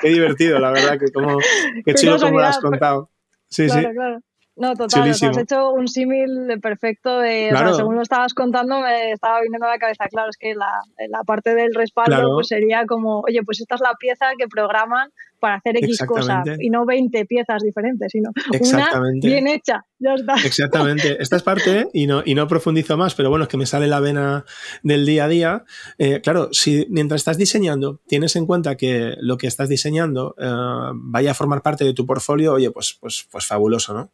[0.00, 1.38] qué, divertido, la verdad, que como,
[1.84, 3.10] qué chulo como lo has contado.
[3.54, 3.80] Sí, sí.
[4.56, 9.66] No, total, has hecho un símil perfecto de, según lo estabas contando, me estaba viniendo
[9.66, 13.42] a la cabeza, claro, es que la, la parte del respaldo pues sería como, oye,
[13.44, 17.62] pues esta es la pieza que programan para hacer X cosas y no 20 piezas
[17.62, 19.84] diferentes, sino una bien hecha.
[19.98, 20.34] Ya está.
[20.44, 21.16] Exactamente.
[21.22, 23.86] Esta es parte y no, y no profundizo más, pero bueno, es que me sale
[23.86, 24.44] la vena
[24.82, 25.64] del día a día.
[25.98, 30.50] Eh, claro, si mientras estás diseñando tienes en cuenta que lo que estás diseñando eh,
[30.94, 34.12] vaya a formar parte de tu portfolio, oye, pues, pues, pues fabuloso, ¿no?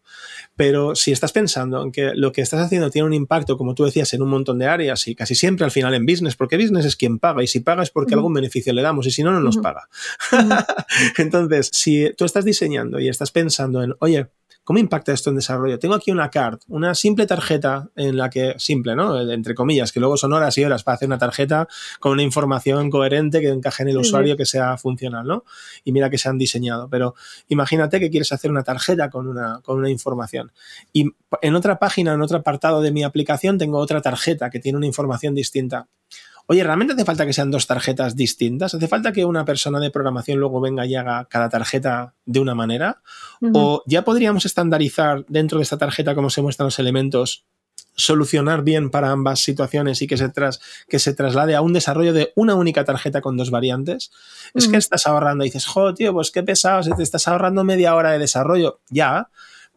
[0.55, 3.85] Pero si estás pensando en que lo que estás haciendo tiene un impacto, como tú
[3.85, 6.85] decías, en un montón de áreas y casi siempre al final en business, porque business
[6.85, 9.33] es quien paga y si paga es porque algún beneficio le damos y si no,
[9.33, 9.89] no nos paga.
[11.17, 14.29] Entonces, si tú estás diseñando y estás pensando en, oye,
[14.65, 15.79] ¿Cómo impacta esto en desarrollo?
[15.79, 19.19] Tengo aquí una card, una simple tarjeta en la que, simple, ¿no?
[19.31, 21.67] Entre comillas, que luego son horas y horas para hacer una tarjeta
[21.99, 25.45] con una información coherente que encaje en el usuario, que sea funcional, ¿no?
[25.83, 26.89] Y mira que se han diseñado.
[26.89, 27.15] Pero
[27.49, 30.53] imagínate que quieres hacer una tarjeta con una, con una información.
[30.93, 31.07] Y
[31.43, 34.87] en otra página, en otro apartado de mi aplicación, tengo otra tarjeta que tiene una
[34.87, 35.89] información distinta.
[36.51, 38.75] Oye, ¿realmente hace falta que sean dos tarjetas distintas?
[38.75, 42.57] ¿Hace falta que una persona de programación luego venga y haga cada tarjeta de una
[42.57, 43.03] manera?
[43.55, 47.45] ¿O ya podríamos estandarizar dentro de esta tarjeta cómo se muestran los elementos
[47.95, 52.13] solucionar bien para ambas situaciones y que se, tras, que se traslade a un desarrollo
[52.13, 54.11] de una única tarjeta con dos variantes,
[54.53, 55.45] es que estás ahorrando.
[55.45, 58.81] Y dices, joder, tío, pues qué pesado, te estás ahorrando media hora de desarrollo.
[58.89, 59.31] Ya,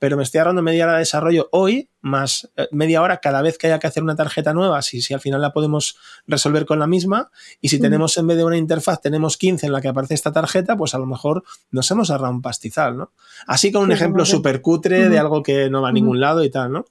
[0.03, 3.57] pero me estoy ahorrando media hora de desarrollo hoy, más eh, media hora cada vez
[3.57, 6.77] que haya que hacer una tarjeta nueva, si, si al final la podemos resolver con
[6.77, 9.87] la misma, y si tenemos en vez de una interfaz, tenemos 15 en la que
[9.87, 13.11] aparece esta tarjeta, pues a lo mejor nos hemos ahorrado un pastizal, ¿no?
[13.47, 16.49] Así con un ejemplo súper cutre de algo que no va a ningún lado y
[16.49, 16.83] tal, ¿no?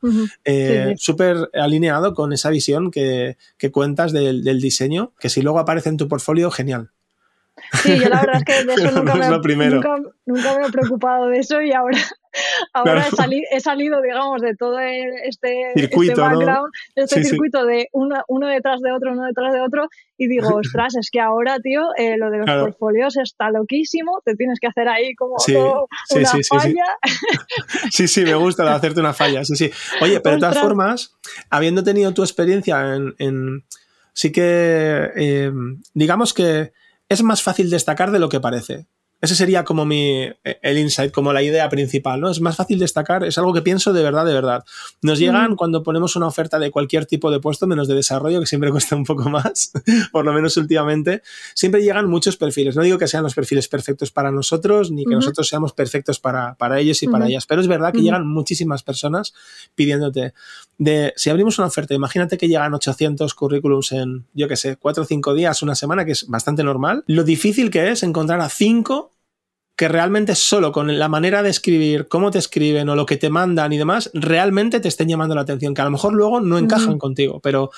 [0.46, 3.37] Eh, súper alineado con esa visión que,
[3.72, 6.92] cuentas del, del diseño, que si luego aparece en tu portfolio, genial.
[7.83, 11.27] Sí, yo la verdad es que de eso nunca, me, nunca, nunca, me he preocupado
[11.27, 11.98] de eso y ahora,
[12.73, 13.07] ahora
[13.51, 18.49] he, salido, digamos, de todo este, este circuito, este background, este circuito de uno, uno,
[18.49, 22.16] detrás de otro, uno detrás de otro, y digo, ostras, es que ahora, tío, eh,
[22.16, 26.85] lo de los portfolios está loquísimo, te tienes que hacer ahí como una falla.
[27.90, 28.09] Sí.
[28.09, 29.71] sí, me gusta hacerte una falla, sí, sí.
[30.01, 31.16] Oye, pero de todas formas,
[31.51, 33.64] habiendo tenido tu experiencia en...
[34.12, 35.53] sí que, eh,
[35.95, 36.73] digamos que
[37.09, 38.87] es más fácil destacar de lo que parece.
[39.22, 42.28] Ese sería como mi, el insight, como la idea principal, ¿no?
[42.28, 44.64] Es más fácil destacar, es algo que pienso de verdad, de verdad.
[45.00, 48.46] Nos llegan cuando ponemos una oferta de cualquier tipo de puesto, menos de desarrollo, que
[48.46, 49.70] siempre cuesta un poco más,
[50.12, 51.22] por lo menos últimamente,
[51.54, 52.74] siempre llegan muchos perfiles.
[52.74, 56.54] No digo que sean los perfiles perfectos para nosotros, ni que nosotros seamos perfectos para,
[56.54, 59.32] para ellos y para ellas, pero es verdad que llegan muchísimas personas
[59.76, 60.35] pidiéndote
[60.78, 65.04] de, si abrimos una oferta, imagínate que llegan 800 currículums en, yo qué sé, 4
[65.04, 68.48] o 5 días, una semana, que es bastante normal, lo difícil que es encontrar a
[68.48, 69.12] 5
[69.83, 73.31] que realmente solo con la manera de escribir, cómo te escriben o lo que te
[73.31, 76.57] mandan y demás, realmente te estén llamando la atención, que a lo mejor luego no
[76.57, 77.73] encajan contigo, pero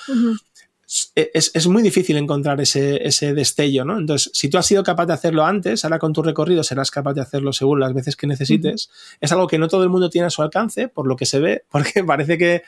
[1.15, 3.97] es, muy difícil encontrar ese, ese, destello, ¿no?
[3.97, 7.15] Entonces, si tú has sido capaz de hacerlo antes, ahora con tu recorrido serás capaz
[7.15, 8.91] de hacerlo según las veces que necesites.
[9.19, 11.39] Es algo que no todo el mundo tiene a su alcance, por lo que se
[11.39, 12.61] ve, porque parece que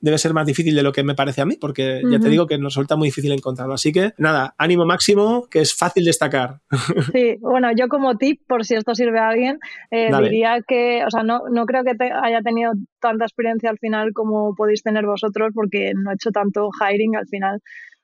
[0.00, 2.46] debe ser más difícil de lo que me parece a mí, porque ya te digo
[2.46, 3.74] que nos resulta muy difícil encontrarlo.
[3.74, 6.60] Así que nada, ánimo máximo, que es fácil destacar.
[7.12, 9.58] Sí, bueno, yo como tip, por si esto sirve a alguien,
[9.90, 14.12] eh, diría que, o sea, no, no creo que haya tenido tanta experiencia al final
[14.12, 17.60] como podéis tener vosotros, porque no he hecho tanto hiring al final.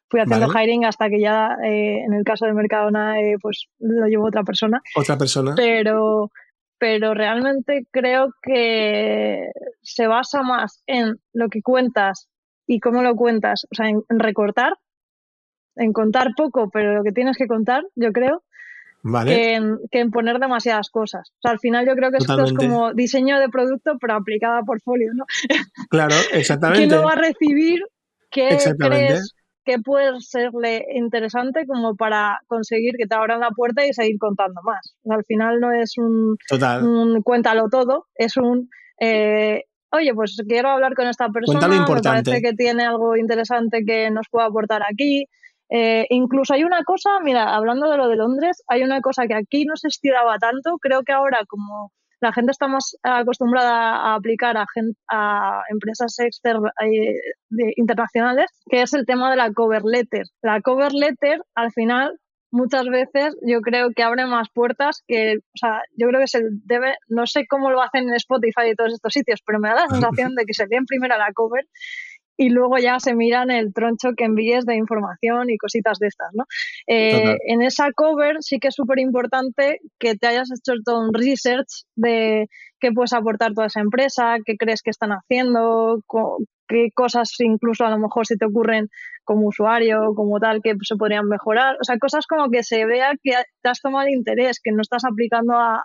[0.09, 4.07] Fui haciendo hiring hasta que ya, eh, en el caso de Mercadona, eh, pues lo
[4.07, 4.81] llevó otra persona.
[4.97, 5.55] Otra persona.
[5.57, 6.31] Pero,
[6.85, 9.49] pero realmente creo que
[9.81, 12.29] se basa más en lo que cuentas
[12.67, 14.75] y cómo lo cuentas, o sea, en, recortar,
[15.77, 18.43] en contar poco, pero lo que tienes que contar, yo creo,
[19.25, 21.31] que, en, poner demasiadas cosas.
[21.31, 24.59] O sea, al final yo creo que esto es como diseño de producto, pero aplicada
[24.59, 25.25] a portfolio, ¿no?
[25.89, 26.87] Claro, exactamente.
[26.87, 27.81] ¿Quién lo va a recibir?
[28.31, 33.93] ¿Qué crees que puede serle interesante como para conseguir que te abran la puerta y
[33.93, 34.97] seguir contando más.
[35.09, 36.37] Al final no es un,
[37.23, 38.69] cuéntalo todo, es un
[39.01, 44.11] eh, oye, pues quiero hablar con esta persona, me parece que tiene algo interesante que
[44.11, 45.27] nos pueda aportar aquí.
[45.71, 49.35] Eh, incluso hay una cosa, mira, hablando de lo de Londres, hay una cosa que
[49.35, 51.91] aquí no se estiraba tanto, creo que ahora como
[52.25, 57.21] la gente está más acostumbrada a aplicar a, empresas externas eh,
[57.77, 60.25] internacionales, que es el tema de la cover letter.
[60.43, 62.19] La cover letter, al final,
[62.51, 66.41] muchas veces yo creo que abre más puertas que, o sea, yo creo que se
[66.65, 69.75] debe, no sé cómo lo hacen en Spotify y todos estos sitios, pero me da
[69.75, 71.67] la sensación de que se leen primero la cover
[72.37, 76.29] y luego ya se miran el troncho que envíes de información y cositas de estas,
[76.33, 76.45] ¿no?
[76.87, 81.15] Eh, en esa cover sí que es súper importante que te hayas hecho todo un
[81.15, 82.49] research de
[82.81, 86.01] qué puedes aportar toda esa empresa, qué crees que están haciendo,
[86.69, 88.89] qué cosas incluso a lo mejor se te ocurren
[89.25, 91.77] como usuario, como tal, que se podrían mejorar.
[91.81, 95.05] O sea, cosas como que se vea que te has tomado interés, que no estás
[95.05, 95.85] aplicando a,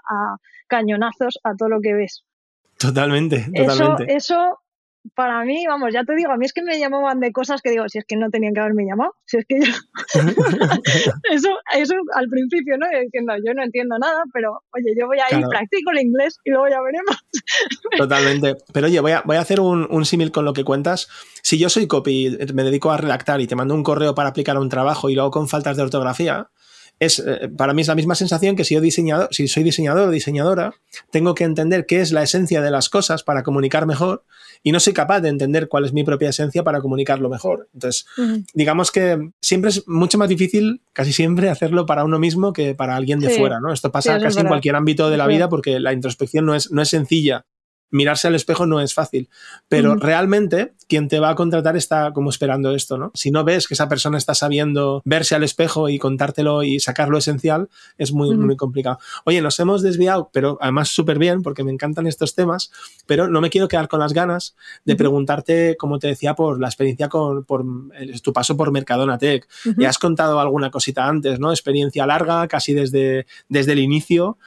[0.67, 2.23] cañonazos a todo lo que ves.
[2.77, 4.13] Totalmente, totalmente.
[4.15, 4.59] Eso, eso
[5.15, 7.71] para mí, vamos, ya te digo, a mí es que me llamaban de cosas que
[7.71, 9.73] digo, si es que no tenían que haberme llamado, si es que yo...
[11.31, 12.85] eso, eso al principio, ¿no?
[12.87, 16.51] Diciendo, yo no entiendo nada, pero oye, yo voy a ir, practico el inglés y
[16.51, 17.17] luego ya veremos.
[17.97, 18.55] Totalmente.
[18.73, 21.07] Pero oye, voy a, voy a hacer un, un símil con lo que cuentas.
[21.41, 24.57] Si yo soy copy, me dedico a redactar y te mando un correo para aplicar
[24.57, 26.49] a un trabajo y luego con faltas de ortografía,
[26.99, 30.09] es, eh, para mí es la misma sensación que si yo diseñador, si soy diseñador
[30.09, 30.73] o diseñadora,
[31.11, 34.23] tengo que entender qué es la esencia de las cosas para comunicar mejor
[34.61, 37.69] y no soy capaz de entender cuál es mi propia esencia para comunicarlo mejor.
[37.73, 38.05] Entonces,
[38.53, 42.95] digamos que siempre es mucho más difícil, casi siempre, hacerlo para uno mismo que para
[42.95, 43.71] alguien de fuera, ¿no?
[43.71, 46.81] Esto pasa casi en cualquier ámbito de la vida porque la introspección no es, no
[46.81, 47.45] es sencilla.
[47.91, 49.29] Mirarse al espejo no es fácil,
[49.67, 53.11] pero realmente quien te va a contratar está como esperando esto, ¿no?
[53.13, 57.09] Si no ves que esa persona está sabiendo verse al espejo y contártelo y sacar
[57.09, 58.99] lo esencial, es muy, muy complicado.
[59.25, 62.71] Oye, nos hemos desviado, pero además súper bien, porque me encantan estos temas,
[63.05, 66.67] pero no me quiero quedar con las ganas de preguntarte, como te decía, por la
[66.67, 67.65] experiencia con por
[68.23, 69.47] tu paso por Mercadona Tech.
[69.77, 71.51] Ya has contado alguna cosita antes, ¿no?
[71.51, 74.37] Experiencia larga, casi desde, desde el inicio.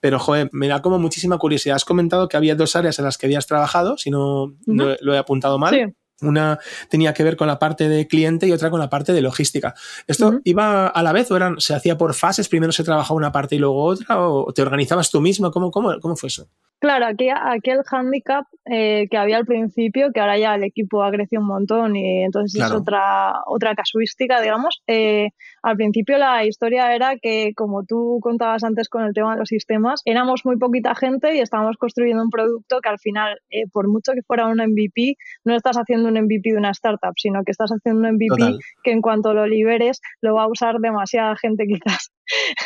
[0.00, 1.76] Pero, joder, me da como muchísima curiosidad.
[1.76, 5.18] Has comentado que había dos áreas en las que habías trabajado, si no, lo he
[5.18, 5.94] apuntado mal.
[6.22, 9.20] Una tenía que ver con la parte de cliente y otra con la parte de
[9.20, 9.74] logística.
[10.06, 12.48] ¿Esto iba a la vez o eran, se hacía por fases?
[12.48, 14.22] ¿Primero se trabajaba una parte y luego otra?
[14.22, 15.50] ¿O te organizabas tú mismo?
[15.50, 16.48] ¿Cómo, cómo, cómo fue eso?
[16.78, 21.02] Claro, aquí, aquí el handicap eh, que había al principio, que ahora ya el equipo
[21.02, 24.82] ha crecido un montón y entonces es otra, otra casuística, digamos.
[24.86, 25.30] Eh,
[25.62, 29.48] al principio la historia era que, como tú contabas antes con el tema de los
[29.48, 33.88] sistemas, éramos muy poquita gente y estábamos construyendo un producto que al final, eh, por
[33.88, 37.52] mucho que fuera un MVP, no estás haciendo un MVP de una startup, sino que
[37.52, 41.64] estás haciendo un MVP que en cuanto lo liberes lo va a usar demasiada gente
[41.68, 42.12] quizás.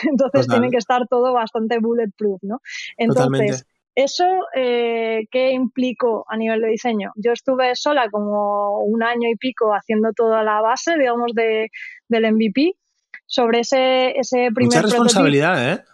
[0.03, 2.61] Entonces tiene que estar todo bastante bulletproof, ¿no?
[2.97, 4.25] Entonces, ¿Eso
[4.55, 7.13] eh, qué implicó a nivel de diseño?
[7.17, 11.69] Yo estuve sola como un año y pico haciendo toda la base, digamos, de,
[12.09, 12.77] del MVP
[13.27, 15.85] sobre ese, ese primer Mucha responsabilidad, ¿eh?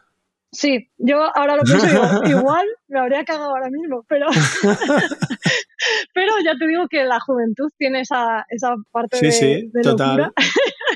[0.52, 2.02] Sí, yo ahora lo pienso digo,
[2.40, 4.26] igual me habría cagado ahora mismo, pero,
[6.14, 10.32] pero ya te digo que la juventud tiene esa, esa parte de, sí, total.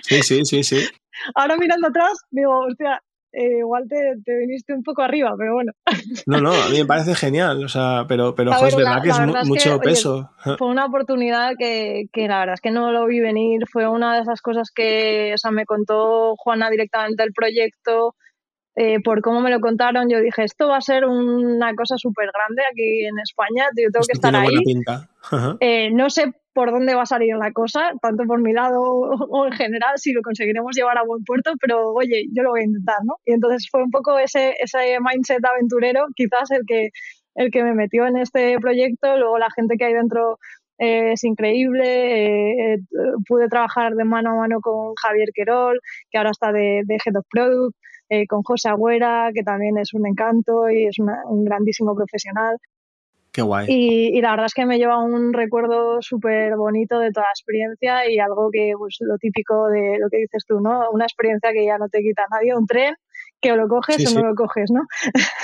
[0.03, 0.89] Sí, sí, sí, sí.
[1.35, 5.73] Ahora mirando atrás, digo, hostia, eh, igual te, viniste un poco arriba, pero bueno.
[6.27, 9.47] No, no, a mí me parece genial, o sea, pero, pero es verdad que es
[9.47, 10.31] mucho peso.
[10.59, 14.15] fue una oportunidad que, que, la verdad es que no lo vi venir, fue una
[14.15, 18.15] de esas cosas que, o sea, me contó Juana directamente el proyecto,
[18.77, 22.31] eh, por cómo me lo contaron, yo dije, esto va a ser una cosa súper
[22.33, 24.49] grande aquí en España, yo tengo que estar ahí.
[25.61, 29.47] Eh, no sé por dónde va a salir la cosa, tanto por mi lado o
[29.47, 32.65] en general, si lo conseguiremos llevar a buen puerto, pero oye, yo lo voy a
[32.65, 33.15] intentar, ¿no?
[33.25, 36.91] Y entonces fue un poco ese, ese mindset aventurero, quizás el que,
[37.37, 40.39] el que me metió en este proyecto, luego la gente que hay dentro
[40.81, 41.85] eh, es increíble.
[41.85, 42.79] Eh, eh,
[43.29, 45.79] pude trabajar de mano a mano con Javier Querol,
[46.11, 47.77] que ahora está de, de Head of Product,
[48.29, 52.57] con José Agüera, que también es un encanto y es un grandísimo profesional.
[53.33, 53.67] Qué guay.
[53.69, 58.11] Y, la verdad es que me lleva un recuerdo súper bonito de toda la experiencia
[58.11, 60.91] y algo que, pues, lo típico de lo que dices tú, ¿no?
[60.91, 62.95] Una experiencia que ya no te quita nadie, un tren
[63.41, 64.83] que o lo coges o no lo coges, ¿no?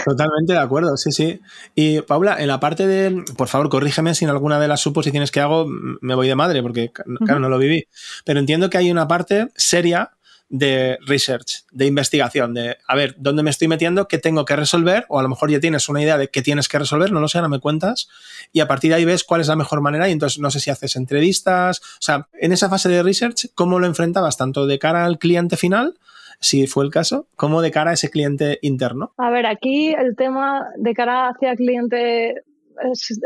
[0.05, 1.41] Totalmente de acuerdo, sí, sí.
[1.75, 5.31] Y Paula, en la parte de, por favor, corrígeme si en alguna de las suposiciones
[5.31, 7.87] que hago me voy de madre, porque claro, no lo viví,
[8.25, 10.11] pero entiendo que hay una parte seria
[10.49, 14.07] de research, de investigación, de a ver, ¿dónde me estoy metiendo?
[14.09, 15.05] ¿Qué tengo que resolver?
[15.09, 17.29] O a lo mejor ya tienes una idea de qué tienes que resolver, no lo
[17.29, 18.09] sé, ahora me cuentas.
[18.53, 20.61] Y a partir de ahí ves cuál es la mejor manera y entonces no sé
[20.61, 21.81] si haces entrevistas.
[21.81, 25.57] O sea, en esa fase de research, ¿cómo lo enfrentabas tanto de cara al cliente
[25.57, 25.99] final?
[26.39, 29.13] si fue el caso, como de cara a ese cliente interno?
[29.17, 31.57] A ver, aquí el tema de cara hacia el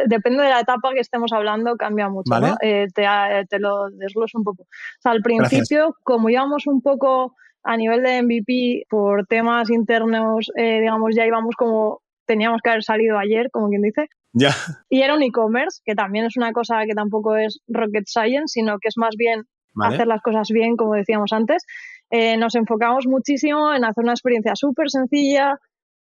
[0.07, 2.33] depende de la etapa que estemos hablando, cambia mucho.
[2.63, 4.63] Eh, te, lo desgloso un poco.
[4.63, 10.51] O sea, al principio, como íbamos un poco a nivel de MVP por temas internos,
[10.57, 14.09] eh, digamos, ya íbamos como teníamos que haber salido ayer, como quien dice.
[14.33, 14.55] Ya.
[14.89, 18.79] Y era un e-commerce, que también es una cosa que tampoco es rocket science, sino
[18.79, 19.45] que es más bien
[19.83, 21.65] hacer las cosas bien, como decíamos antes.
[22.11, 25.59] Eh, nos enfocamos muchísimo en hacer una experiencia súper sencilla,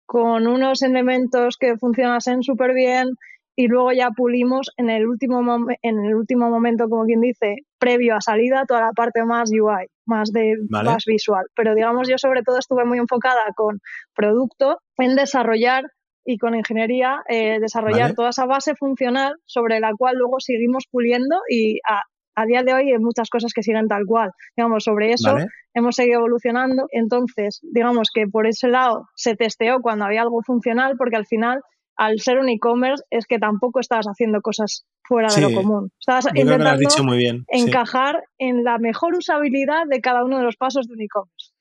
[0.09, 3.11] con unos elementos que funcionasen súper bien
[3.55, 5.42] y luego ya pulimos en el, último
[5.83, 9.87] en el último momento, como quien dice, previo a salida, toda la parte más UI,
[10.07, 11.44] más, de, más visual.
[11.55, 13.81] Pero digamos, yo sobre todo estuve muy enfocada con
[14.14, 15.85] producto en desarrollar
[16.25, 21.37] y con ingeniería, eh, desarrollar toda esa base funcional sobre la cual luego seguimos puliendo
[21.51, 22.01] y a,
[22.38, 24.31] a día de hoy hay muchas cosas que siguen tal cual.
[24.57, 25.37] Digamos, sobre eso
[25.74, 26.87] hemos seguido evolucionando.
[26.92, 31.61] Entonces, digamos que por ese lado se testeó cuando había algo funcional, porque al final,
[31.96, 35.90] al ser un e-commerce, es que tampoco estabas haciendo cosas fuera de lo común.
[35.98, 37.44] Estabas intentando muy bien.
[37.48, 41.53] encajar en la mejor usabilidad de cada uno de los pasos de un e-commerce.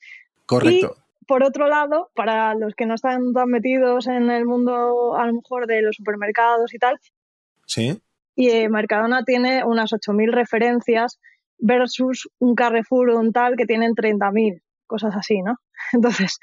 [0.46, 0.96] Correcto.
[1.28, 5.34] por otro lado, para los que no están tan metidos en el mundo, a lo
[5.34, 6.98] mejor, de los supermercados y tal,
[7.66, 8.02] ¿Sí?
[8.38, 11.20] Y eh, Mercadona tiene unas 8.000 referencias
[11.58, 15.56] versus un Carrefour o un tal que tienen 30.000, cosas así, ¿no?
[15.92, 16.38] Entonces,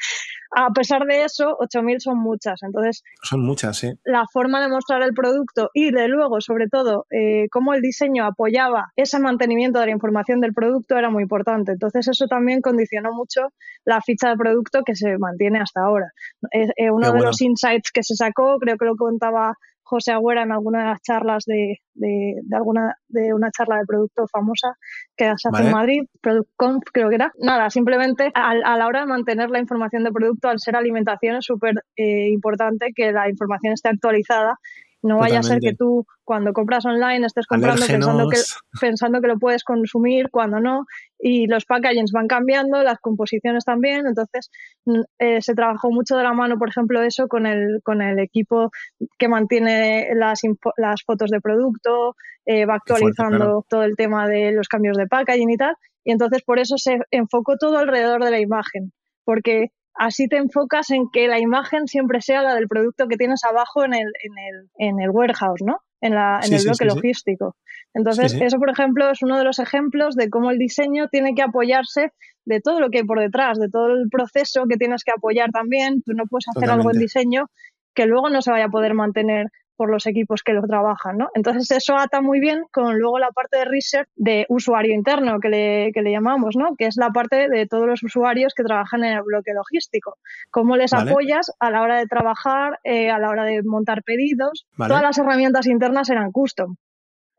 [0.51, 2.65] a pesar de eso, 8.000 son muchas.
[2.65, 3.93] Entonces, son muchas, sí.
[4.05, 8.25] La forma de mostrar el producto y de luego, sobre todo, eh, cómo el diseño
[8.25, 11.71] apoyaba ese mantenimiento de la información del producto era muy importante.
[11.71, 13.53] Entonces, eso también condicionó mucho
[13.85, 16.11] la ficha de producto que se mantiene hasta ahora.
[16.51, 19.55] Eh, uno de los insights que se sacó, creo que lo contaba
[19.85, 24.27] José Agüera en alguna de las charlas de, de, alguna de una charla de producto
[24.27, 24.75] famosa
[25.17, 27.33] que se hace en Madrid, ProductConf creo que era.
[27.39, 31.45] Nada, simplemente a, la hora de mantener la información de producto, al ser alimentación es
[31.45, 34.57] súper eh, importante que la información esté actualizada
[35.05, 38.39] no vaya a ser que tú cuando compras online estés comprando pensando que,
[38.81, 40.87] pensando que lo puedes consumir cuando no
[41.19, 44.51] y los packagings van cambiando, las composiciones también, entonces
[44.87, 48.19] mm, eh, se trabajó mucho de la mano, por ejemplo, eso con el, con el
[48.19, 48.71] equipo
[49.19, 50.41] que mantiene las,
[50.79, 55.51] las fotos de producto, eh, va actualizando todo el tema de los cambios de packaging
[55.51, 58.93] y tal, y entonces por eso se enfocó todo alrededor de la imagen,
[59.25, 63.45] porque así te enfocas en que la imagen siempre sea la del producto que tienes
[63.45, 65.79] abajo en el, en el, en el warehouse, ¿no?
[66.01, 67.57] En, la, en el bloque logístico.
[67.95, 71.43] Entonces, eso, por ejemplo, es uno de los ejemplos de cómo el diseño tiene que
[71.43, 72.13] apoyarse
[72.45, 75.51] de todo lo que hay por detrás, de todo el proceso que tienes que apoyar
[75.51, 76.03] también.
[76.03, 77.47] Tú no puedes hacer algo en diseño
[77.95, 79.47] que luego no se vaya a poder mantener
[79.77, 81.29] por los equipos que lo trabajan, ¿no?
[81.35, 85.49] Entonces eso ata muy bien con luego la parte de research de usuario interno que
[85.49, 86.77] le, que le llamamos, ¿no?
[86.77, 90.17] Que es la parte de todos los usuarios que trabajan en el bloque logístico.
[90.51, 94.67] Cómo les apoyas a la hora de trabajar, eh, a la hora de montar pedidos.
[94.77, 96.77] Todas las herramientas internas eran custom.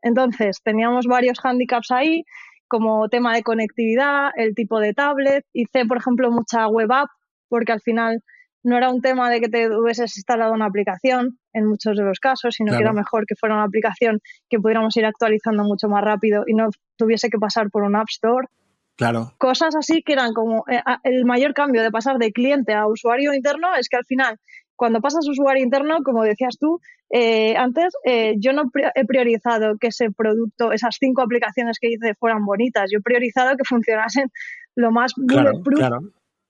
[0.02, 2.24] Entonces teníamos varios handicaps ahí
[2.68, 5.44] como tema de conectividad, el tipo de tablet.
[5.52, 7.08] Hice, por ejemplo, mucha web app
[7.48, 8.22] porque al final
[8.66, 12.18] no era un tema de que te hubieses instalado una aplicación en muchos de los
[12.18, 14.18] casos, sino que era mejor que fuera una aplicación
[14.50, 18.08] que pudiéramos ir actualizando mucho más rápido y no tuviese que pasar por un App
[18.10, 18.48] Store.
[18.96, 19.32] Claro.
[19.38, 23.34] Cosas así que eran como eh, el mayor cambio de pasar de cliente a usuario
[23.34, 24.36] interno es que al final,
[24.74, 28.64] cuando pasas a usuario interno, como decías tú, eh, antes eh, yo no
[28.96, 33.56] he priorizado que ese producto, esas cinco aplicaciones que hice fueran bonitas, yo he priorizado
[33.56, 34.28] que funcionasen
[34.74, 35.80] lo más bulletproof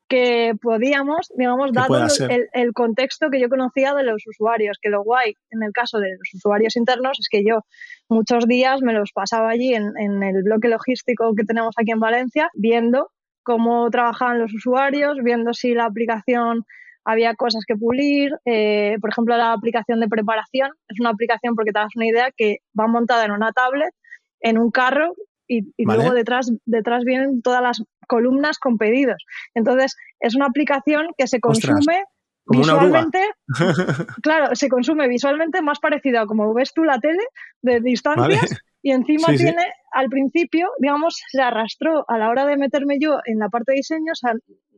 [0.09, 2.07] que podíamos, digamos, dado
[2.53, 6.11] el, contexto que yo conocía de los usuarios, que lo guay en el caso de
[6.11, 7.61] los usuarios internos es que yo
[8.09, 12.51] muchos días me los pasaba allí en, el bloque logístico que tenemos aquí en Valencia,
[12.55, 13.11] viendo
[13.43, 16.65] cómo trabajaban los usuarios, viendo si la aplicación
[17.05, 18.33] había cosas que pulir.
[18.45, 22.31] Eh, por ejemplo, la aplicación de preparación es una aplicación, porque te das una idea,
[22.37, 23.95] que va montada en una tablet,
[24.41, 25.15] en un carro,
[25.49, 29.25] y, luego detrás, detrás vienen todas las columnas con pedidos.
[29.55, 32.05] Entonces, es una aplicación que se consume
[32.47, 33.21] visualmente,
[34.23, 37.23] claro, se consume visualmente más parecido a como ves tú la tele
[37.61, 42.99] de distancias y encima tiene al principio, digamos, se arrastró a la hora de meterme
[43.01, 44.13] yo en la parte de diseño,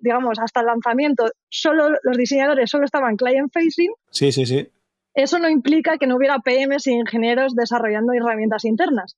[0.01, 3.93] digamos, hasta el lanzamiento, solo los diseñadores solo estaban client facing.
[4.11, 4.69] Sí, sí, sí.
[5.13, 9.17] Eso no implica que no hubiera PMs e ingenieros desarrollando herramientas internas.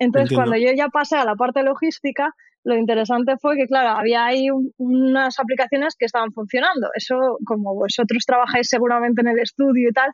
[0.00, 2.34] Entonces, cuando yo ya pasé a la parte logística,
[2.64, 4.48] lo interesante fue que, claro, había ahí
[4.78, 6.88] unas aplicaciones que estaban funcionando.
[6.94, 10.10] Eso, como vosotros trabajáis seguramente en el estudio y tal,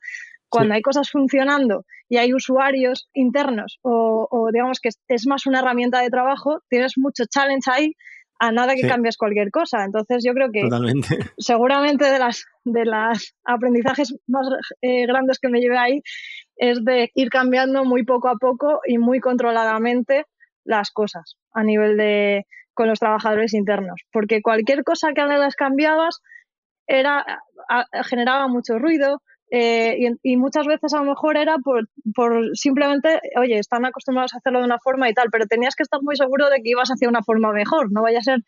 [0.49, 6.01] cuando hay cosas funcionando y hay usuarios internos o, digamos que es más una herramienta
[6.01, 7.93] de trabajo, tienes mucho challenge ahí
[8.39, 9.85] a nada que cambies cualquier cosa.
[9.85, 10.63] Entonces yo creo que
[11.39, 14.47] seguramente de las de las aprendizajes más
[14.83, 16.03] eh, grandes que me llevé ahí
[16.57, 20.25] es de ir cambiando muy poco a poco y muy controladamente
[20.65, 26.21] las cosas a nivel de con los trabajadores internos, porque cualquier cosa que las cambiabas
[26.87, 27.25] era
[28.05, 33.59] generaba mucho ruido, eh, y, muchas veces a lo mejor era por, por, simplemente, oye,
[33.59, 36.51] están acostumbrados a hacerlo de una forma y tal, pero tenías que estar muy seguro
[36.51, 38.41] de que ibas hacia una forma mejor, no vaya a ser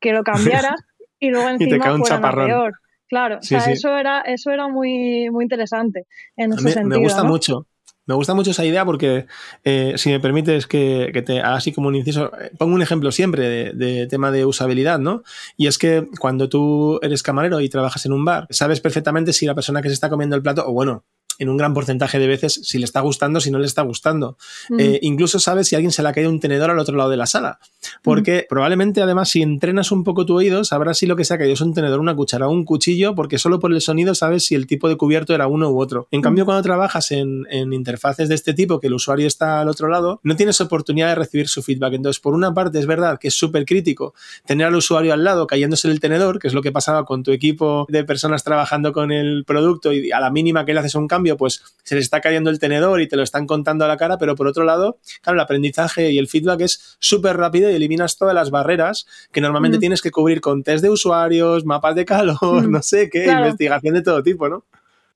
[0.00, 0.80] que lo cambiaras
[1.20, 2.72] y luego encima fuera peor.
[3.06, 6.06] Claro, o sea, eso era, eso era muy, muy interesante
[6.36, 6.88] en ese sentido.
[6.88, 7.66] Me gusta mucho.
[8.06, 9.26] Me gusta mucho esa idea porque,
[9.64, 13.10] eh, si me permites que, te haga así como un inciso, eh, pongo un ejemplo
[13.12, 15.22] siempre de, tema de usabilidad, ¿no?
[15.56, 19.46] Y es que cuando tú eres camarero y trabajas en un bar, sabes perfectamente si
[19.46, 21.04] la persona que se está comiendo el plato, o bueno,
[21.38, 24.36] en un gran porcentaje de veces si le está gustando, si no le está gustando.
[24.70, 24.80] Mm.
[24.80, 27.10] Eh, incluso sabes si a alguien se le ha caído un tenedor al otro lado
[27.10, 27.58] de la sala.
[28.02, 28.48] Porque mm.
[28.48, 31.54] probablemente, además, si entrenas un poco tu oído, sabrás si lo que se ha caído
[31.54, 34.54] es un tenedor, una cuchara o un cuchillo, porque solo por el sonido sabes si
[34.54, 36.08] el tipo de cubierto era uno u otro.
[36.10, 39.88] En cambio, cuando trabajas en, interfaces de este tipo, que el usuario está al otro
[39.88, 41.94] lado, no tienes oportunidad de recibir su feedback.
[41.94, 44.14] Entonces, por una parte, es verdad que es súper crítico
[44.46, 47.30] tener al usuario al lado cayéndose el tenedor, que es lo que pasaba con tu
[47.30, 51.08] equipo de personas trabajando con el producto y a la mínima que le haces un
[51.08, 53.96] cambio, pues se les está cayendo el tenedor y te lo están contando a la
[53.96, 57.74] cara, pero por otro lado, claro, el aprendizaje y el feedback es súper rápido y
[57.74, 59.80] eliminas todas las barreras que normalmente mm.
[59.80, 62.70] tienes que cubrir con test de usuarios, mapas de calor, mm.
[62.70, 64.64] no sé qué, investigación de todo tipo, ¿no?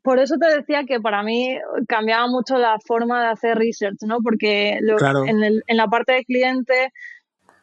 [0.03, 4.19] Por eso te decía que para mí cambiaba mucho la forma de hacer research, ¿no?
[4.23, 6.93] Porque en, en la parte de cliente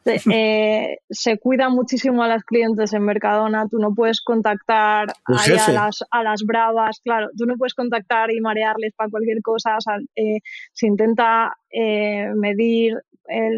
[0.05, 6.03] eh, se cuida muchísimo a las clientes en Mercadona, tú no puedes contactar a, las,
[6.11, 9.97] a las bravas, claro, tú no puedes contactar y marearles para cualquier cosa, o sea,
[10.15, 10.39] eh,
[10.73, 12.93] se intenta eh, medir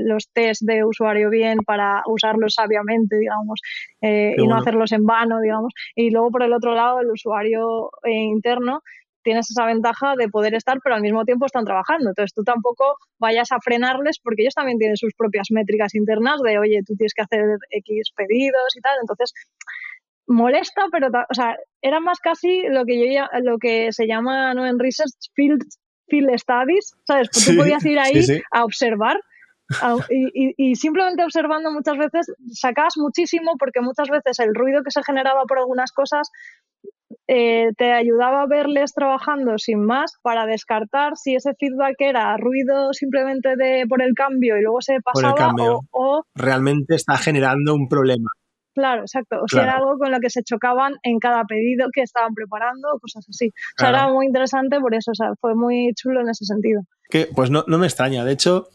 [0.06, 3.60] los test de usuario bien para usarlos sabiamente, digamos,
[4.02, 8.82] y no hacerlos en vano, digamos, y luego por el otro lado el usuario interno
[9.28, 12.12] tienes esa ventaja de poder estar, pero al mismo tiempo están trabajando.
[12.12, 16.58] Entonces tú tampoco vayas a frenarles porque ellos también tienen sus propias métricas internas de,
[16.58, 18.96] oye, tú tienes que hacer X pedidos y tal.
[19.02, 19.34] Entonces,
[20.28, 24.66] molesta, pero, o sea, era más casi lo que yo lo que se llama ¿no?
[24.66, 25.62] en research field,
[26.08, 27.28] field studies, ¿sabes?
[27.34, 28.22] Pues tú podías ir ahí
[28.54, 29.18] a observar
[30.10, 35.04] y, y, simplemente observando muchas veces sacabas muchísimo porque muchas veces el ruido que se
[35.04, 36.32] generaba por algunas cosas
[37.28, 42.94] eh, te ayudaba a verles trabajando sin más para descartar si ese feedback era ruido
[42.94, 45.54] simplemente de por el cambio y luego se pasaba
[45.92, 48.30] o, realmente está generando un problema.
[48.74, 49.38] Claro, exacto.
[49.42, 53.00] O sea, era algo con lo que se chocaban en cada pedido que estaban preparando,
[53.02, 53.48] cosas así.
[53.48, 56.82] O sea, era muy interesante por eso, o sea, fue muy chulo en ese sentido.
[57.10, 58.24] Que, pues no, no me extraña.
[58.24, 58.70] De hecho,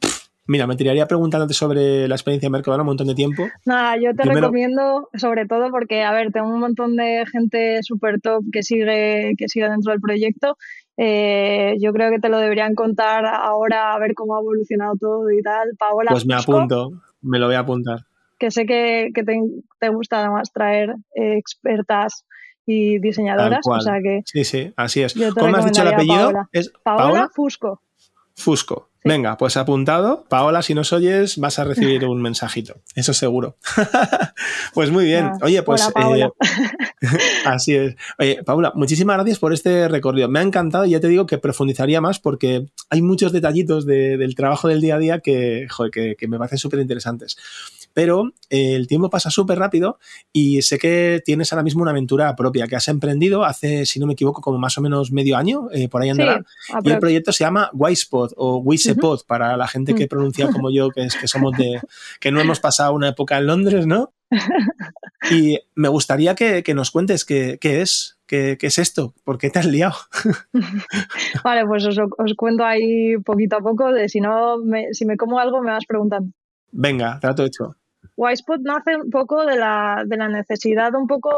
[0.47, 3.47] Mira, me tiraría preguntándote sobre la experiencia de Mercadona un montón de tiempo.
[3.65, 8.21] Nada, yo te recomiendo, sobre todo porque, a ver, tengo un montón de gente súper
[8.21, 10.57] top que sigue, que sigue dentro del proyecto.
[10.97, 15.31] Eh, yo creo que te lo deberían contar ahora a ver cómo ha evolucionado todo
[15.31, 15.77] y tal.
[15.79, 16.11] Paola.
[16.11, 16.91] Pues me apunto,
[17.21, 18.01] me lo voy a apuntar.
[18.39, 22.25] Que sé que, te, gusta además traer eh, expertas
[22.67, 23.61] y diseñadoras.
[23.65, 25.15] O sea que sí, sí, así es.
[25.39, 26.33] ¿Cómo has dicho el apellido?
[26.83, 27.81] Paola Fusco.
[28.35, 28.92] Fusco.
[29.05, 30.25] Venga, pues apuntado.
[30.29, 32.81] Paola, si nos oyes, vas a recibir un mensajito.
[32.95, 33.57] Eso seguro.
[34.75, 35.27] pues muy bien.
[35.27, 35.83] Ah, Oye, pues.
[35.97, 36.29] Eh,
[37.45, 37.97] así es.
[38.19, 40.29] Oye, Paula, muchísimas gracias por este recorrido.
[40.29, 44.35] Me ha encantado y ya te digo que profundizaría más porque hay muchos detallitos del
[44.35, 47.37] trabajo del día a día que, que, que me parecen súper interesantes
[47.95, 49.99] pero eh, el tiempo pasa súper rápido
[50.33, 54.07] y sé que tienes ahora mismo una aventura propia que has emprendido hace, si no
[54.07, 56.45] me equivoco, como más o menos medio año, eh, por ahí andará.
[56.83, 60.09] y el proyecto se llama Wisepod o Wisepod para la gente que mm.
[60.09, 61.81] pronuncia como yo, que, es, que somos de,
[62.21, 64.13] que no hemos pasado una época en Londres, ¿no?
[65.31, 69.67] Y me gustaría que, nos cuentes qué, es, qué, es esto, por qué te has
[69.67, 69.95] liado.
[71.45, 74.57] vale, pues os, cuento ahí poquito a poco, de si no,
[74.91, 76.33] si me como algo me vas preguntando.
[76.73, 77.77] Venga, trato hecho.
[78.23, 81.31] Wisepod nace un poco de la, de la necesidad, un poco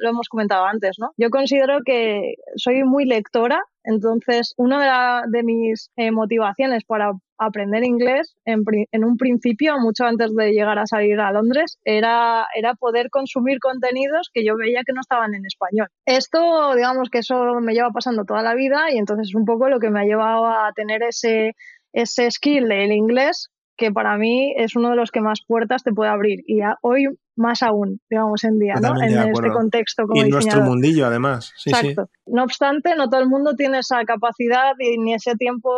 [0.00, 1.12] lo hemos comentado antes, ¿no?
[1.16, 8.34] Yo considero que soy muy lectora, entonces una de, mis eh, motivaciones para aprender inglés
[8.44, 13.08] en, en, un principio, mucho antes de llegar a salir a Londres, era, era poder
[13.10, 15.88] consumir contenidos que yo veía que no estaban en español.
[16.04, 19.68] Esto, digamos que eso me lleva pasando toda la vida y entonces es un poco
[19.68, 21.54] lo que me ha llevado a tener ese,
[21.92, 25.92] ese skill del inglés que para mí es uno de los que más puertas te
[25.92, 29.00] puede abrir y hoy más aún, digamos, en día, ¿no?
[29.02, 31.52] En este contexto como Y en nuestro mundillo, además.
[31.66, 32.08] Exacto.
[32.26, 35.70] No obstante, no todo el mundo tiene esa capacidad y ni ese tiempo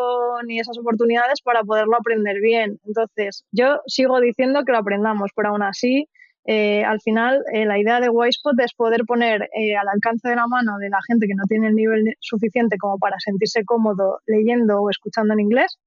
[0.46, 2.78] ni esas oportunidades para poderlo aprender bien.
[2.86, 6.08] Entonces, yo sigo diciendo que lo aprendamos, pero aún así,
[6.50, 10.36] eh, al final, eh, la idea de Wisepod es poder poner eh, al alcance de
[10.36, 14.20] la mano de la gente que no tiene el nivel suficiente como para sentirse cómodo
[14.26, 15.78] leyendo o escuchando en inglés,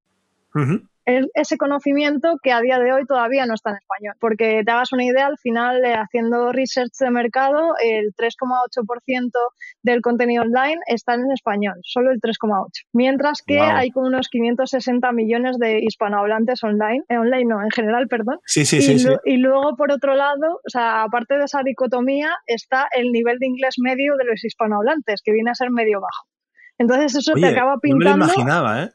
[1.06, 4.16] ese conocimiento que a día de hoy todavía no está en español.
[4.20, 9.32] Porque te hagas una idea, al final, eh, haciendo research de mercado, el 3,8%
[9.84, 12.68] del contenido online está en español, solo el 3,8%.
[12.94, 18.08] Mientras que hay como unos 560 millones de hispanohablantes online, eh, online no, en general,
[18.08, 18.40] perdón.
[18.46, 22.32] Sí, sí, y, sí, y luego, por otro lado, o sea, aparte de esa dicotomía,
[22.48, 26.28] está el nivel de inglés medio de los hispanohablantes, que viene a ser medio bajo.
[26.78, 28.18] Entonces eso te acaba pintando...
[28.18, 28.90] No me lo imaginaba, ¿eh?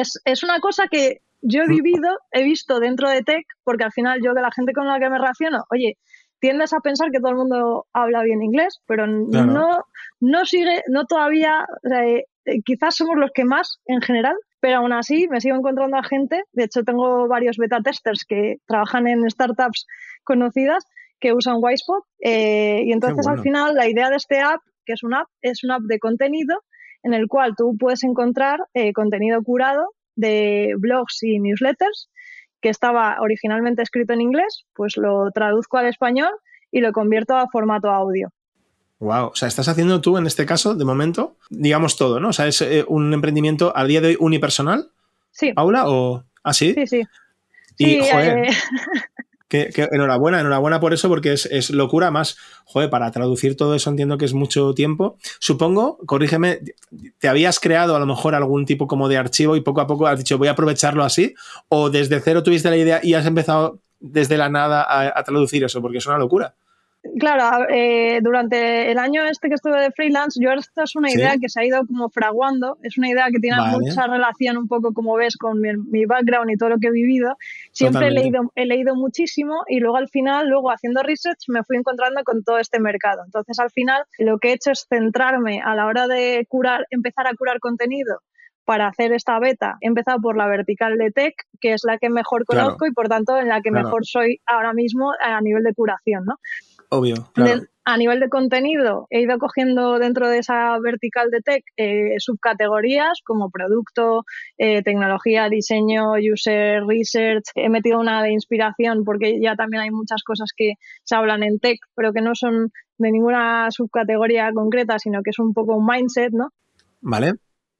[0.00, 3.92] Es, es, una cosa que yo he vivido, he visto dentro de tech, porque al
[3.92, 5.96] final yo de la gente con la que me relaciono, oye,
[6.38, 9.84] tiendes a pensar que todo el mundo habla bien inglés, pero no,
[10.20, 14.92] no sigue, no todavía, eh, eh, quizás somos los que más en general, pero aún
[14.92, 19.28] así me sigo encontrando a gente, de hecho tengo varios beta testers que trabajan en
[19.30, 19.86] startups
[20.24, 20.84] conocidas
[21.20, 25.02] que usan Wisepod eh, y entonces al final la idea de este app, que es
[25.02, 26.62] una app, es una app de contenido
[27.06, 28.58] en el cual tú puedes encontrar
[28.94, 32.08] contenido curado de blogs y newsletters
[32.60, 36.30] que estaba originalmente escrito en inglés, pues lo traduzco al español
[36.72, 38.32] y lo convierto a formato audio.
[38.98, 42.30] Wow, o sea, estás haciendo tú en este caso, de momento, digamos todo, ¿no?
[42.30, 44.90] O sea, es eh, un emprendimiento al día de hoy unipersonal.
[45.30, 45.52] Sí.
[45.52, 46.74] Paula, o así.
[46.76, 47.02] ¿Ah, sí, sí.
[47.78, 48.50] Y, joder, eh,
[49.74, 52.36] Que, enhorabuena, enhorabuena por eso, porque es, locura más.
[52.64, 55.16] Joder, para traducir todo eso entiendo que es mucho tiempo.
[55.38, 56.60] Supongo, corrígeme,
[57.18, 60.06] ¿te habías creado a lo mejor algún tipo como de archivo y poco a poco
[60.06, 61.34] has dicho voy a aprovecharlo así?
[61.68, 65.80] ¿O desde cero tuviste la idea y has empezado desde la nada a traducir eso?
[65.80, 66.54] Porque es una locura.
[67.18, 71.36] Claro, eh, durante el año este que estuve de freelance, yo esta es una idea
[71.40, 74.92] que se ha ido como fraguando, es una idea que tiene mucha relación un poco
[74.92, 77.36] como ves con mi, background y todo lo que he vivido.
[77.72, 81.76] Siempre he leído, he leído muchísimo y luego al final, luego haciendo research, me fui
[81.76, 83.22] encontrando con todo este mercado.
[83.24, 87.26] Entonces al final lo que he hecho es centrarme a la hora de curar, empezar
[87.26, 88.20] a curar contenido
[88.66, 92.10] para hacer esta beta he empezado por la vertical de tech, que es la que
[92.10, 95.72] mejor conozco y por tanto en la que mejor soy ahora mismo a nivel de
[95.72, 96.34] curación, ¿no?
[96.90, 97.14] Obvio.
[97.88, 103.20] a nivel de contenido, he ido cogiendo dentro de esa vertical de tech eh, subcategorías
[103.24, 104.24] como producto,
[104.58, 107.44] eh, tecnología, diseño, user research.
[107.54, 110.74] He metido una de inspiración porque ya también hay muchas cosas que
[111.04, 115.38] se hablan en tech, pero que no son de ninguna subcategoría concreta, sino que es
[115.38, 116.50] un poco un mindset, ¿no?
[117.00, 117.34] Vale.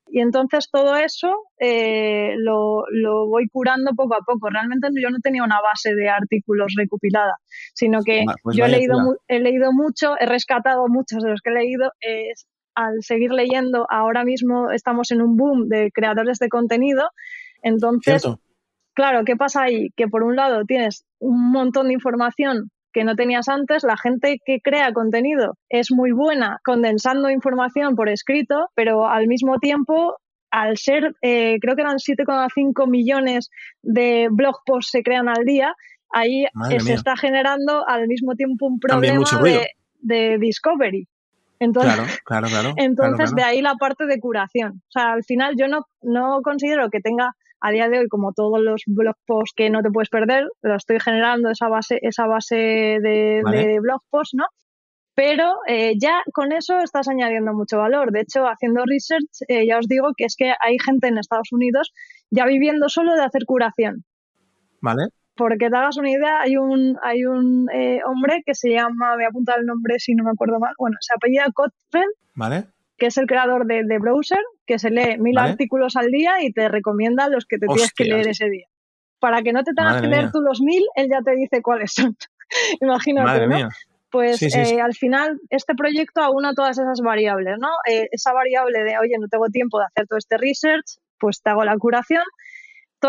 [0.08, 1.28] Y entonces todo eso
[1.58, 2.84] eh, lo,
[3.28, 4.48] voy curando poco a poco.
[4.50, 7.34] Realmente yo no tenía una base de artículos recopilada,
[7.74, 8.98] sino que pues yo he leído,
[9.28, 11.90] he leído mucho, he rescatado muchos de los que he leído.
[12.00, 17.08] Es, al seguir leyendo, ahora mismo estamos en un boom de creadores de contenido.
[17.62, 18.22] Entonces,
[18.94, 19.88] claro, ¿qué pasa ahí?
[19.96, 23.84] Que por un lado tienes un montón de información que no tenías antes.
[23.84, 29.58] La gente que crea contenido es muy buena condensando información por escrito, pero al mismo
[29.58, 30.16] tiempo
[30.50, 33.50] al ser, eh, creo que eran 7,5 millones
[33.82, 35.74] de blog posts se crean al día,
[36.10, 36.46] ahí
[36.78, 39.24] se está generando al mismo tiempo un problema
[40.00, 41.06] de, discovery.
[41.58, 44.82] Entonces, claro, claro, entonces de ahí la parte de curación.
[44.88, 47.34] O sea, al final yo no, no considero que tenga
[47.66, 50.76] a día de hoy, como todos los blog posts que no te puedes perder, lo
[50.76, 54.44] estoy generando esa base, esa base de, blog posts, ¿no?
[55.16, 58.12] Pero eh, ya con eso estás añadiendo mucho valor.
[58.12, 61.50] De hecho, haciendo research, eh, ya os digo que es que hay gente en Estados
[61.50, 61.92] Unidos
[62.30, 64.04] ya viviendo solo de hacer curación.
[64.80, 65.08] Vale.
[65.34, 69.24] Porque te hagas una idea, hay un, hay un eh, hombre que se llama, voy
[69.24, 72.10] a apuntar el nombre si no me acuerdo mal, bueno, se apellida Cottrell.
[72.34, 76.42] Vale que es el creador de, de Browser, que se lee mil artículos al día
[76.42, 78.66] y te recomienda los que te tienes que leer ese día.
[79.18, 81.92] Para que no te tengas que leer tú los mil, él ya te dice cuáles
[81.92, 82.16] son.
[82.80, 83.68] Imagínate, ¿no?
[84.10, 87.68] Pues eh, al final este proyecto aúna todas esas variables, ¿no?
[87.90, 91.50] Eh, esa variable de, oye, no tengo tiempo de hacer todo este research, pues te
[91.50, 92.22] hago la curación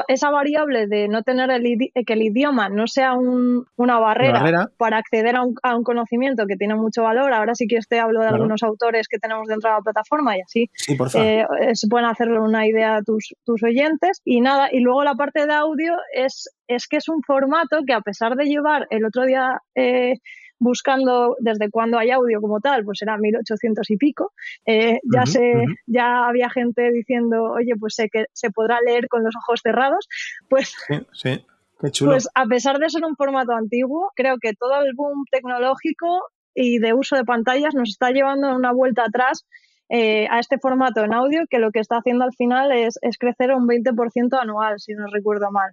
[0.08, 1.64] esa variable de no tener el
[2.06, 7.04] que el idioma no sea una, barrera para acceder a un, conocimiento que tiene mucho
[7.04, 7.34] valor.
[7.34, 10.42] Ahora sí que te hablo de algunos autores que tenemos dentro de la plataforma y
[10.42, 10.70] así
[11.16, 14.22] eh, se pueden hacer una idea a tus, tus oyentes.
[14.26, 17.94] Y nada, y luego la parte de audio es, es que es un formato que
[17.94, 19.62] a pesar de llevar el otro día...
[19.76, 20.16] Eh,
[20.60, 24.34] buscando desde cuándo hay audio como tal, pues era 1800 y pico.
[24.66, 29.24] Eh, ya, se, ya había gente diciendo, oye, pues sé que se podrá leer con
[29.24, 30.08] los ojos cerrados.
[30.50, 30.74] Pues,
[31.14, 31.46] sí,
[31.80, 32.12] Qué chulo.
[32.12, 36.08] pues a pesar de ser un formato antiguo, creo que todo el boom tecnológico
[36.56, 39.46] y de uso de pantallas nos está llevando una vuelta atrás
[39.90, 43.18] eh, a este formato en audio que lo que está haciendo al final es, es
[43.18, 45.72] crecer un 20% anual, si no recuerdo mal.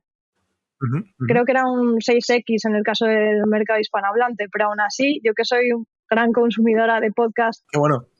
[1.26, 5.32] Creo que era un 6X en el caso del mercado hispanohablante, pero aún así, yo
[5.34, 5.68] que soy
[6.08, 7.64] gran consumidora de podcast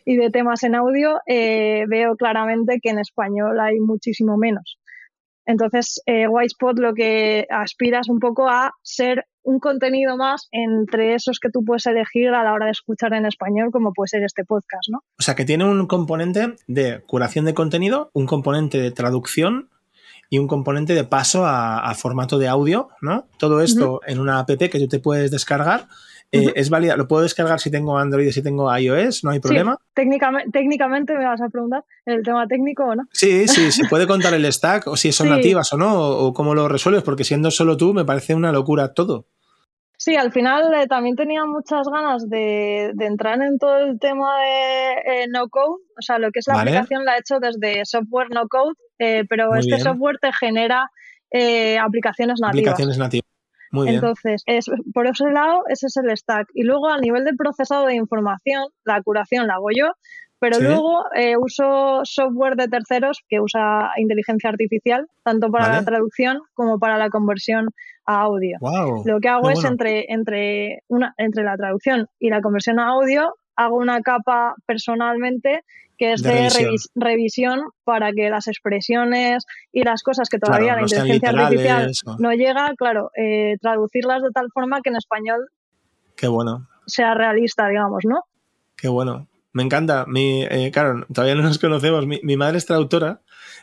[0.04, 4.78] y de temas en audio, eh, veo claramente que en español hay muchísimo menos.
[5.46, 11.14] Entonces, eh, Whitespot lo que aspira es un poco a ser un contenido más entre
[11.14, 14.22] esos que tú puedes elegir a la hora de escuchar en español, como puede ser
[14.24, 15.00] este podcast, ¿no?
[15.18, 19.68] O sea, que tiene un componente de curación de contenido, un componente de traducción
[20.34, 23.28] y un componente de paso a, formato de audio, ¿no?
[23.38, 25.86] Todo esto en una app que tú te puedes descargar.
[26.32, 29.38] Eh, es válida, lo puedo descargar si tengo Android y si tengo iOS, no hay
[29.38, 29.78] problema.
[29.94, 33.04] técnicamente, técnicamente me vas a preguntar el tema técnico o no.
[33.12, 36.56] Sí, sí, se puede contar el stack o si son nativas o no, o, cómo
[36.56, 39.26] lo resuelves, porque siendo solo tú me parece una locura todo.
[39.96, 45.22] Sí, al final eh, también tenía muchas ganas de, entrar en todo el tema de
[45.22, 48.30] eh, no code, o sea, lo que es la aplicación la he hecho desde software
[48.30, 50.90] no code eh, pero este software te genera
[51.30, 52.72] eh, aplicaciones nativas.
[52.72, 53.28] Aplicaciones nativas.
[53.70, 53.96] Muy bien.
[53.96, 56.46] Entonces, es, por ese lado, ese es el stack.
[56.54, 59.92] Y luego, a nivel de procesado de información, la curación la hago yo,
[60.38, 66.38] pero luego eh, uso software de terceros que usa inteligencia artificial, tanto para la traducción
[66.52, 67.68] como para la conversión
[68.06, 68.58] a audio.
[69.04, 73.34] Lo que hago es entre, entre, una, entre la traducción y la conversión a audio,
[73.56, 75.64] hago una capa personalmente
[75.96, 76.48] que es de,
[76.94, 77.60] revisión.
[77.84, 83.10] para que las expresiones y las cosas que todavía la inteligencia artificial no llega, claro,
[83.16, 85.48] eh, traducirlas de tal forma que en español
[86.16, 86.66] Qué bueno.
[86.86, 88.22] sea realista, digamos, ¿no?
[88.76, 89.28] Qué bueno.
[89.52, 90.04] Me encanta.
[90.06, 92.06] Mi, eh, claro, todavía no nos conocemos.
[92.06, 93.20] Mi, madre es traductora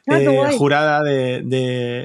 [0.08, 1.42] eh, jurada de,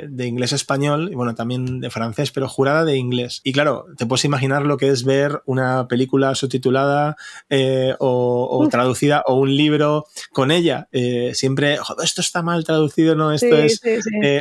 [0.09, 3.41] de, inglés-español, y bueno, también de francés, pero jurada de inglés.
[3.45, 7.17] Y claro, te puedes imaginar lo que es ver una película subtitulada
[7.49, 10.89] eh, o, traducida o un libro con ella.
[10.93, 13.81] Eh, siempre, joder, esto está mal traducido, no, esto es.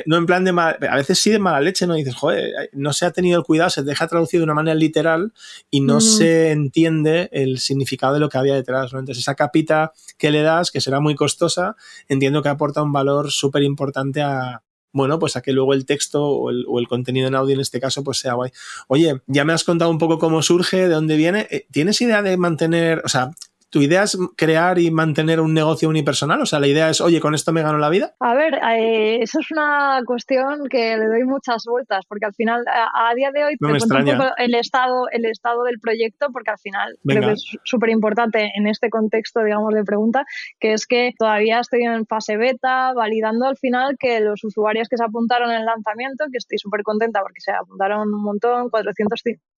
[0.05, 1.93] no en plan de mal, a veces sí de mala leche, ¿no?
[1.93, 5.33] dices, joder, no se ha tenido el cuidado, se deja traducido de una manera literal
[5.69, 8.99] y no se entiende el significado de lo que había detrás, ¿no?
[8.99, 11.75] Entonces, esa capita que le das, que será muy costosa,
[12.07, 14.63] entiendo que aporta un valor súper importante a,
[14.95, 18.03] bueno, pues a que luego el texto o el, contenido en audio en este caso
[18.03, 18.51] pues sea guay.
[18.87, 21.47] Oye, ya me has contado un poco cómo surge, de dónde viene.
[21.51, 23.31] Eh, ¿Tienes idea de mantener, o sea,
[23.75, 26.41] ¿Tu idea es crear y mantener un negocio unipersonal?
[26.41, 28.15] O sea, la idea es, oye, con esto me gano la vida.
[28.21, 32.63] A ver, eh, eso es una cuestión que le doy muchas vueltas, porque al final,
[32.67, 36.51] a, día de hoy, te cuento un poco el estado, el estado del proyecto, porque
[36.51, 40.23] al final creo que es súper importante en este contexto, digamos, de pregunta,
[40.57, 44.95] que es que todavía estoy en fase beta, validando al final que los usuarios que
[44.95, 48.69] se apuntaron en el lanzamiento, que estoy súper contenta porque se apuntaron un montón,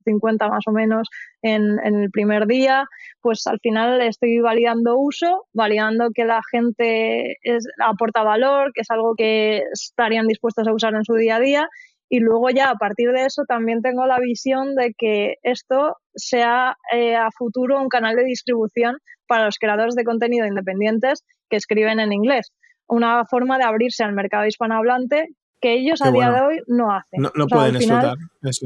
[0.08, 1.08] 450 más o menos
[1.42, 2.86] en, en el primer día,
[3.22, 7.38] pues al final estoy validando uso, validando que la gente
[7.84, 11.70] aporta valor, que es algo que estarían dispuestos a usar en su día a día.
[12.10, 16.78] Y luego ya a partir de eso también tengo la visión de que esto sea
[16.94, 18.98] eh, a futuro un canal de distribución
[19.28, 22.54] para los creadores de contenido independientes que escriben en inglés.
[22.88, 25.28] Una forma de abrirse al mercado hispanohablante
[25.60, 27.22] que ellos a día de hoy no hacen.
[27.22, 28.18] No, pueden explotar.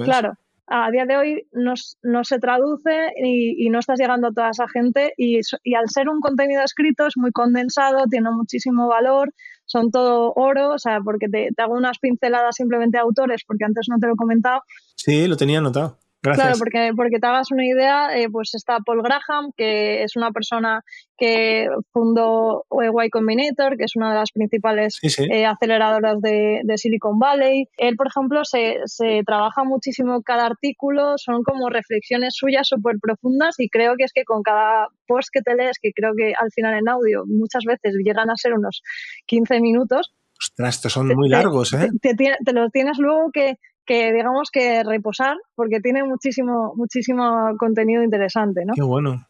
[0.03, 0.33] Claro,
[0.71, 1.75] a día de hoy no,
[2.23, 5.37] se traduce y, no estás llegando a toda esa gente y,
[5.75, 9.33] al ser un contenido escrito es muy condensado, tiene muchísimo valor,
[9.65, 13.65] son todo oro, o sea, porque te, te hago unas pinceladas simplemente a autores, porque
[13.65, 14.61] antes no te lo he comentado.
[14.95, 15.97] Sí, lo tenía anotado.
[16.21, 20.31] Claro, porque, porque te hagas una idea, eh, pues está Paul Graham, que es una
[20.31, 20.83] persona
[21.17, 27.67] que fundó Y Combinator, que es una de las principales eh, aceleradoras de, Silicon Valley.
[27.77, 33.55] Él, por ejemplo, se, se, trabaja muchísimo cada artículo, son como reflexiones suyas súper profundas
[33.59, 36.51] y creo que es que con cada post que te lees, que creo que al
[36.51, 38.83] final en audio muchas veces llegan a ser unos
[39.25, 41.87] 15 minutos, Ostras, estos son muy largos, ¿eh?
[42.01, 48.03] Te, te, los tienes luego que, que digamos que reposar porque tiene muchísimo, muchísimo contenido
[48.03, 48.73] interesante, ¿no?
[48.73, 49.25] Qué bueno.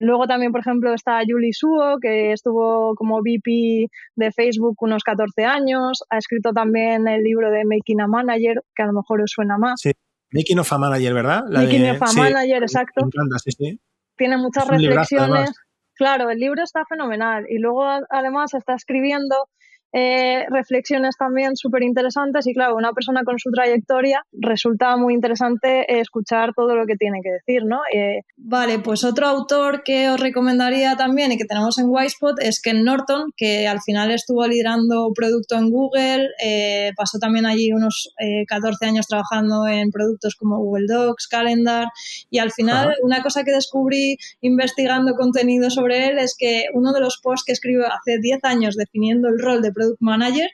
[0.00, 5.44] Luego también, por ejemplo, está Julie Suo, que estuvo como VP de Facebook unos 14
[5.44, 6.04] años.
[6.08, 9.58] Ha escrito también el libro de Making a Manager, que a lo mejor os suena
[9.58, 9.80] más.
[9.80, 9.90] Sí,
[10.30, 11.44] Making of a Manager, ¿verdad?
[11.50, 13.00] Making of a Manager, exacto.
[13.02, 13.80] Me encanta, sí, sí.
[14.16, 15.52] Tiene muchas reflexiones.
[15.94, 17.46] claro, el libro está fenomenal.
[17.48, 19.48] Y luego, además, está escribiendo
[19.92, 26.00] eh, reflexiones también súper interesantes y claro, una persona con su trayectoria resulta muy interesante
[26.00, 27.80] escuchar todo lo que tiene que decir, ¿no?
[27.94, 32.60] Eh, vale, pues otro autor que os recomendaría también y que tenemos en Wisepot es
[32.60, 38.14] Ken Norton, que al final estuvo liderando producto en Google, eh, pasó también allí unos
[38.46, 41.86] 14 años trabajando en productos como Google Docs, Calendar
[42.30, 47.00] y al final una cosa que descubrí investigando contenido sobre él es que uno de
[47.00, 50.50] los posts que escribió hace 10 años definiendo el rol de Product Manager,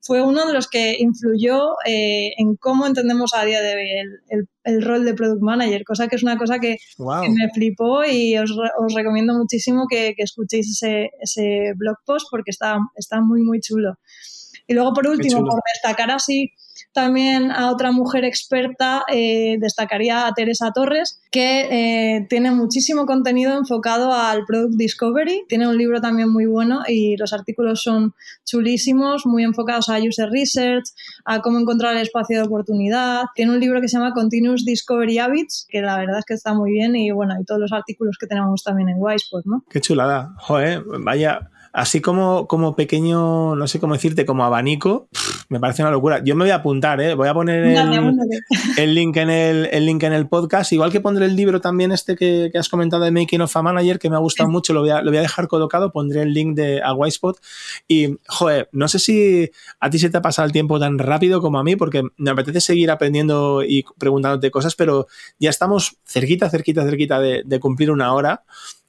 [0.00, 4.82] fue uno de los que influyó eh, en cómo entendemos a día de hoy el,
[4.82, 8.50] rol de Product Manager, cosa que es una cosa que, me flipó y os,
[8.94, 13.94] recomiendo muchísimo que, escuchéis ese, ese, blog post porque está, está muy, muy chulo.
[14.66, 16.52] Y luego, por último, por destacar así
[16.96, 23.54] también a otra mujer experta, eh, destacaría a Teresa Torres, que eh, tiene muchísimo contenido
[23.54, 25.44] enfocado al Product Discovery.
[25.46, 28.14] Tiene un libro también muy bueno y los artículos son
[28.46, 30.86] chulísimos, muy enfocados a User Research,
[31.26, 33.24] a cómo encontrar el espacio de oportunidad.
[33.34, 36.54] Tiene un libro que se llama Continuous Discovery Habits, que la verdad es que está
[36.54, 39.64] muy bien y bueno, y todos los artículos que tenemos también en Wisepod, ¿no?
[39.68, 40.34] Qué chulada.
[40.38, 45.08] Joder, vaya, así como, como pequeño, no sé cómo decirte, como abanico,
[45.50, 46.22] me parece una locura.
[46.24, 47.14] Yo me voy a apuntar, ¿eh?
[47.14, 47.64] voy a poner
[48.78, 51.92] el, link en el, el, link en el podcast, igual que pondré el libro también
[51.92, 54.80] este que, has comentado de Making of a Manager, que me ha gustado mucho, lo
[54.80, 57.38] voy, a, lo voy a dejar colocado, pondré el link de a Wisepot.
[57.86, 61.42] Y, joder, no sé si a ti se te ha pasado el tiempo tan rápido
[61.42, 65.08] como a mí, porque me apetece seguir aprendiendo y preguntándote cosas, pero
[65.38, 68.44] ya estamos cerquita, cerquita, cerquita de, de cumplir una hora.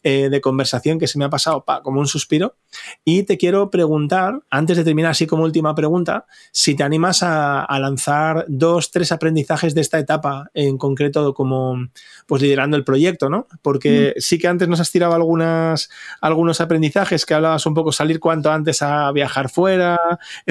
[0.09, 2.55] Eh, de conversación que se me ha pasado como un suspiro.
[3.03, 7.67] Y te quiero preguntar, antes de terminar así como última pregunta, si te animas a,
[7.77, 11.89] lanzar dos, tres aprendizajes de esta etapa en concreto como
[12.25, 13.47] pues liderando el proyecto, ¿no?
[13.61, 14.21] Porque mm.
[14.21, 15.89] sí que antes nos has tirado algunas,
[16.21, 19.99] algunos aprendizajes que hablabas un poco salir cuanto antes a viajar fuera,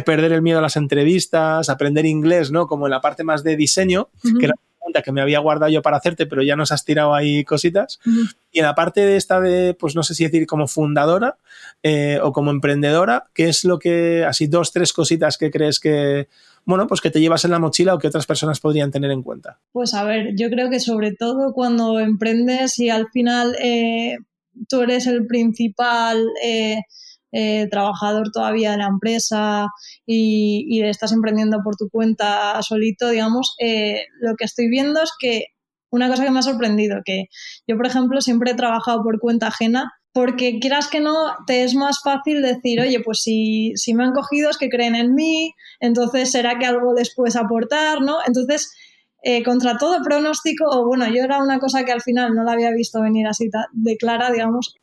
[0.05, 2.67] perder el miedo a las entrevistas, aprender inglés, ¿no?
[2.67, 4.51] Como en la parte más de diseño, que
[4.87, 7.99] pregunta que me había guardado yo para hacerte, pero ya nos has tirado ahí cositas.
[8.53, 11.39] Y en la parte de esta de, pues no sé si decir como fundadora
[11.83, 16.29] eh, o como emprendedora, ¿qué es lo que, así dos, tres cositas que crees que,
[16.65, 19.23] bueno, pues que te llevas en la mochila o que otras personas podrían tener en
[19.23, 19.59] cuenta?
[19.73, 24.19] Pues a ver, yo creo que sobre todo cuando emprendes y al final eh,
[24.69, 26.25] tú eres el principal...
[26.45, 26.79] Eh,
[27.39, 29.67] eh, trabajador todavía de la empresa
[30.07, 35.49] y, estás emprendiendo por tu cuenta solito, digamos, eh, lo que estoy viendo es que
[35.91, 37.27] una cosa que me ha sorprendido, que
[37.67, 41.15] yo, por ejemplo, siempre he trabajado por cuenta ajena porque quieras que no,
[41.47, 45.15] te es más fácil decir, oye, pues si, me han cogido es que creen en
[45.15, 48.17] mí, entonces será que algo les puedes aportar, ¿no?
[48.27, 48.73] Entonces,
[49.23, 52.53] eh, contra todo pronóstico, o bueno, yo era una cosa que al final no la
[52.53, 54.75] había visto venir así de clara, digamos,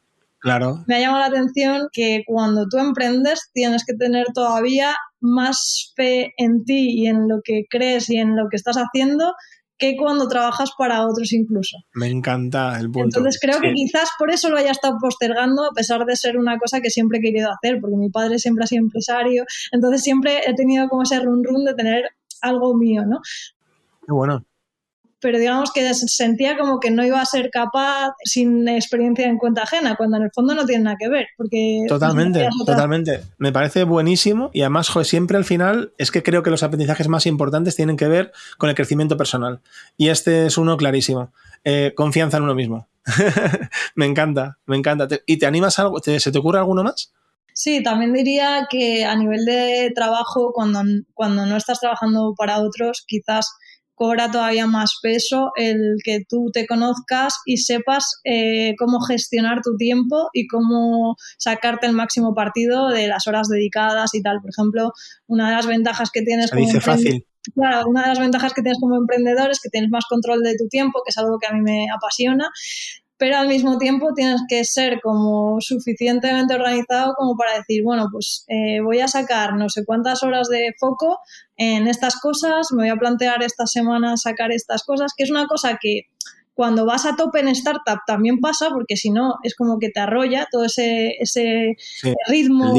[0.43, 0.83] Claro.
[0.87, 6.33] Me ha llamado la atención que cuando tú emprendes tienes que tener todavía más fe
[6.35, 9.31] en ti y en lo que crees y en lo que estás haciendo
[9.77, 11.77] que cuando trabajas para otros incluso.
[11.93, 13.19] Me encanta el punto.
[13.19, 16.57] Entonces creo que quizás por eso lo haya estado postergando, a pesar de ser una
[16.57, 20.41] cosa que siempre he querido hacer, porque mi padre siempre ha sido empresario, entonces siempre
[20.45, 22.03] he tenido como ese run run de tener
[22.41, 23.21] algo mío, ¿no?
[24.05, 24.45] Qué bueno
[25.23, 29.63] pero digamos que sentía como que no iba a ser capaz sin experiencia en cuenta
[29.63, 31.27] ajena, cuando en el fondo no tiene nada que ver.
[31.37, 33.21] Porque totalmente, totalmente.
[33.37, 37.07] Me parece buenísimo y además, joder, siempre al final es que creo que los aprendizajes
[37.07, 39.61] más importantes tienen que ver con el crecimiento personal.
[39.97, 41.31] Y este es uno clarísimo.
[41.63, 42.89] Eh, confianza en uno mismo.
[43.95, 45.07] me encanta, me encanta.
[45.25, 45.99] ¿Y te animas a algo?
[45.99, 47.13] ¿Se te ocurre alguno más?
[47.53, 50.81] Sí, también diría que a nivel de trabajo, cuando,
[51.13, 53.47] cuando no estás trabajando para otros, quizás
[53.95, 59.75] cobra todavía más peso el que tú te conozcas y sepas eh, cómo gestionar tu
[59.77, 64.39] tiempo y cómo sacarte el máximo partido de las horas dedicadas y tal.
[64.41, 64.91] Por ejemplo,
[65.27, 67.25] una de las ventajas que tienes como fácil.
[67.53, 70.55] Claro, una de las ventajas que tienes como emprendedor es que tienes más control de
[70.57, 72.49] tu tiempo, que es algo que a mí me apasiona,
[73.17, 78.45] pero al mismo tiempo tienes que ser como suficientemente organizado como para decir, bueno, pues
[78.47, 81.19] eh, voy a sacar no sé cuántas horas de foco
[81.55, 85.47] en estas cosas, me voy a plantear esta semana sacar estas cosas, que es una
[85.47, 86.07] cosa que
[86.55, 89.99] cuando vas a tope en startup también pasa, porque si no es como que te
[89.99, 91.75] arrolla todo ese, ese
[92.27, 92.75] ritmo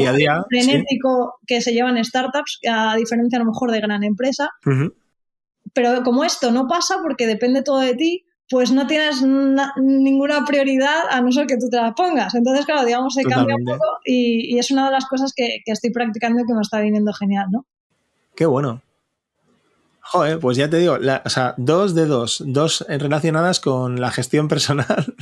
[0.49, 4.49] frenético que se lleva en startups, a diferencia a lo mejor de gran empresa.
[5.73, 11.03] Pero como esto no pasa porque depende todo de ti, pues no tienes ninguna prioridad
[11.09, 12.35] a no ser que tú te la pongas.
[12.35, 15.71] Entonces, claro, digamos, se cambia un poco y, es una de las cosas que, que,
[15.71, 17.65] estoy practicando y que me está viniendo genial, ¿no?
[18.35, 18.81] Qué bueno.
[20.07, 24.47] Joder, pues ya te digo, o sea, dos de dos, dos relacionadas con la gestión
[24.49, 25.15] personal.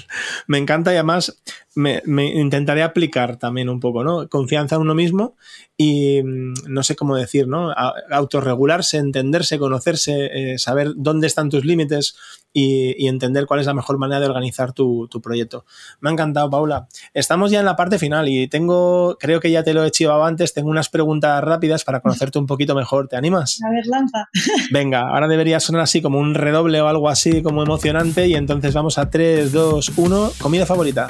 [0.46, 1.42] me encanta y además
[1.74, 2.02] me,
[2.36, 4.28] intentaré aplicar también un poco, ¿no?
[4.28, 5.38] Confianza en uno mismo
[5.78, 7.74] y mm, no sé cómo decir, ¿no?
[8.12, 12.18] autorregularse, entenderse, conocerse, eh, saber dónde están tus límites
[12.54, 15.66] y, entender cuál es la mejor manera de organizar tu, proyecto.
[16.00, 16.88] Me ha encantado, Paula.
[17.14, 20.24] Estamos ya en la parte final y tengo, creo que ya te lo he chivado
[20.24, 23.08] antes, tengo unas preguntas rápidas para conocerte un poquito mejor.
[23.08, 23.60] ¿Te animas?
[23.66, 24.30] A ver, lanza.
[24.72, 28.74] Venga, ahora debería sonar así como un redoble o algo así como emocionante y entonces
[28.74, 30.32] vamos a 3, 2, 1.
[30.40, 31.10] ¿Comida favorita?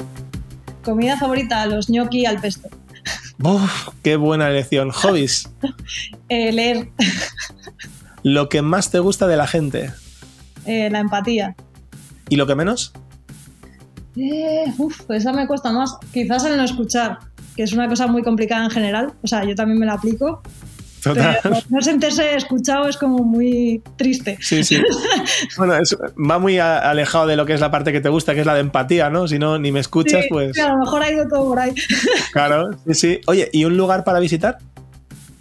[0.82, 2.68] Comida favorita, los gnocchi al pesto.
[3.42, 4.90] Uf, ¡Qué buena elección!
[4.90, 5.50] ¿Hobbies?
[6.30, 6.88] Eh, leer.
[8.22, 9.92] ¿Lo que más te gusta de la gente?
[10.66, 11.54] Eh, la empatía.
[12.28, 12.92] ¿Y lo que menos?
[14.16, 15.96] Eh, uf, esa me cuesta más.
[16.12, 17.18] Quizás el no escuchar,
[17.56, 19.12] que es una cosa muy complicada en general.
[19.22, 20.42] O sea, yo también me la aplico.
[21.02, 21.38] Total.
[21.68, 24.38] no sentirse escuchado es como muy triste.
[24.40, 24.80] Sí, sí.
[25.58, 25.74] bueno,
[26.18, 28.54] va muy alejado de lo que es la parte que te gusta, que es la
[28.54, 29.28] de empatía, ¿no?
[29.28, 30.52] Si no, ni me escuchas, pues.
[30.54, 31.74] Sí, a lo mejor ha ido todo por ahí.
[32.32, 33.20] claro, sí, sí.
[33.26, 34.58] Oye, ¿y un lugar para visitar?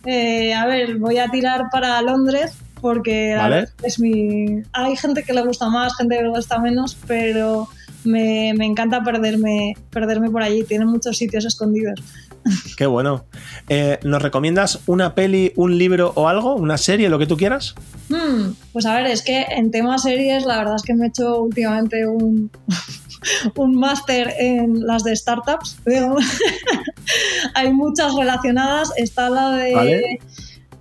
[0.06, 3.40] Eh, a ver, voy a tirar para Londres porque
[3.82, 4.62] es mi...
[4.74, 7.70] Hay gente que le gusta más, gente que le gusta menos, pero
[8.04, 10.66] me, encanta perderme, perderme por allí.
[10.66, 12.04] Tiene muchos sitios escondidos.
[12.78, 13.24] Qué bueno.
[13.70, 16.56] Eh, ¿Nos recomiendas una peli, un libro o algo?
[16.56, 17.74] ¿Una serie, lo que tú quieras?
[18.10, 21.08] Hmm, pues a ver, es que en tema series la verdad es que me he
[21.08, 22.52] hecho últimamente un,
[23.56, 25.78] un máster en las de startups.
[27.54, 28.92] Hay muchas relacionadas.
[28.98, 30.20] Está la de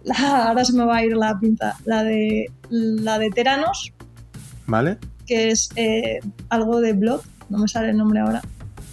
[0.25, 3.93] ahora se me va a ir la pinta, la de la de Teranos.
[4.67, 4.99] Vale.
[5.27, 8.43] Que es eh, algo de Blood, no me sale el nombre ahora.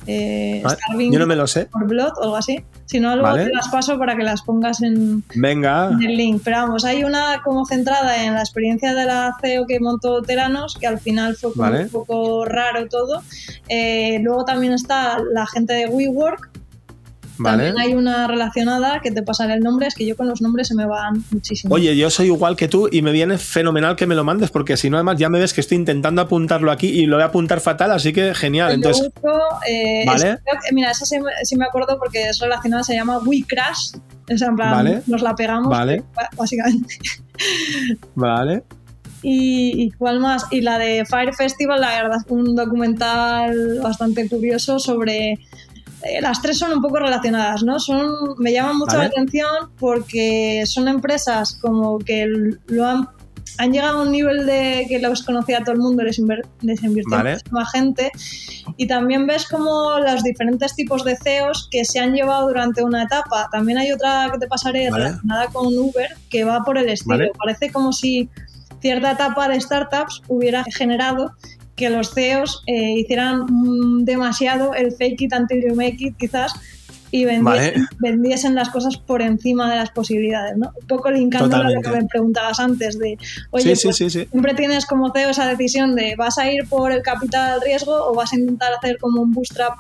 [0.07, 0.64] Eh,
[1.12, 1.66] yo no me lo sé.
[1.66, 2.64] Por Blood o algo así.
[2.86, 5.89] Si no, luego te las paso para que las pongas en, Venga.
[5.89, 6.41] el link.
[6.43, 10.76] Pero vamos, hay una como centrada en la experiencia de la CEO que montó Teranos,
[10.76, 13.22] que al final fue un poco raro todo.
[13.68, 16.49] Eh, luego también está la gente de WeWork,
[17.44, 20.68] También hay una relacionada que te pasaré el nombre, es que yo con los nombres
[20.68, 21.74] se me van muchísimo.
[21.74, 24.78] Oye, yo soy igual que tú y me viene fenomenal que me lo mandes, porque
[24.78, 27.28] si no, además ya me ves que estoy intentando apuntarlo aquí y lo voy a
[27.28, 28.74] apuntar fatal, así que genial.
[28.74, 29.10] Entonces,
[29.68, 30.40] eh, ¿vale?
[30.74, 33.94] mira, esa sí, me acuerdo porque es relacionada, se llama We Crash.
[34.32, 36.04] O sea, en plan, nos la pegamos, vale.
[36.36, 36.96] básicamente.
[38.16, 38.64] Vale.
[39.22, 40.46] Y, y, cuál más?
[40.52, 45.40] Y la de Fire Festival, la verdad, un documental bastante curioso sobre
[46.04, 47.80] eh, las tres son un poco relacionadas, ¿no?
[47.80, 52.26] Son, me llaman mucho la atención porque son empresas como que
[52.68, 53.10] lo han,
[53.58, 56.20] han llegado a un nivel de que los conocía todo el mundo, les,
[56.62, 57.18] les invirtió
[57.52, 58.12] más gente.
[58.78, 63.04] Y también ves como los diferentes tipos de CEOs que se han llevado durante una
[63.04, 63.50] etapa.
[63.52, 67.26] También hay otra que te pasaré relacionada con Uber que va por el estilo.
[67.38, 68.30] Parece como si
[68.82, 71.34] cierta etapa de startups hubiera generado
[71.80, 73.46] que los CEOs eh, hicieran
[74.04, 76.52] demasiado el fake it until you make it, quizás,
[77.12, 80.72] y vendiesen, las cosas por encima de las posibilidades, ¿no?
[80.80, 83.18] Un poco linkando a lo que me preguntabas antes de,
[83.50, 87.62] oye, pues siempre tienes como CEO esa decisión de ¿vas a ir por el capital
[87.62, 89.74] riesgo o vas a intentar hacer como un bootstrap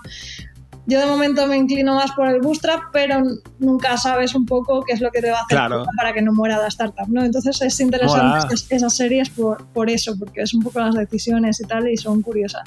[0.89, 3.21] yo de momento me inclino más por el bootstrap, pero
[3.59, 5.57] nunca sabes un poco qué es lo que te va a hacer
[5.95, 7.23] para que no muera la startup, ¿no?
[7.23, 11.63] Entonces es interesante esas series por, por eso, porque es un poco las decisiones y
[11.65, 12.63] tal y son curiosas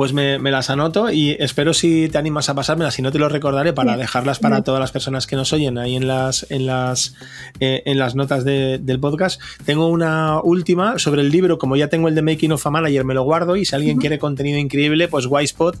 [0.00, 3.28] pues me, las anoto y espero si te animas a pasármelas, si no te lo
[3.28, 7.16] recordaré para dejarlas para todas las personas que nos oyen ahí en las, en las,
[7.60, 9.42] eh, en las notas del podcast.
[9.66, 13.04] Tengo una última sobre el libro, como ya tengo el de Making of a Manager,
[13.04, 15.76] me lo guardo y si alguien quiere contenido increíble, pues Wisepot,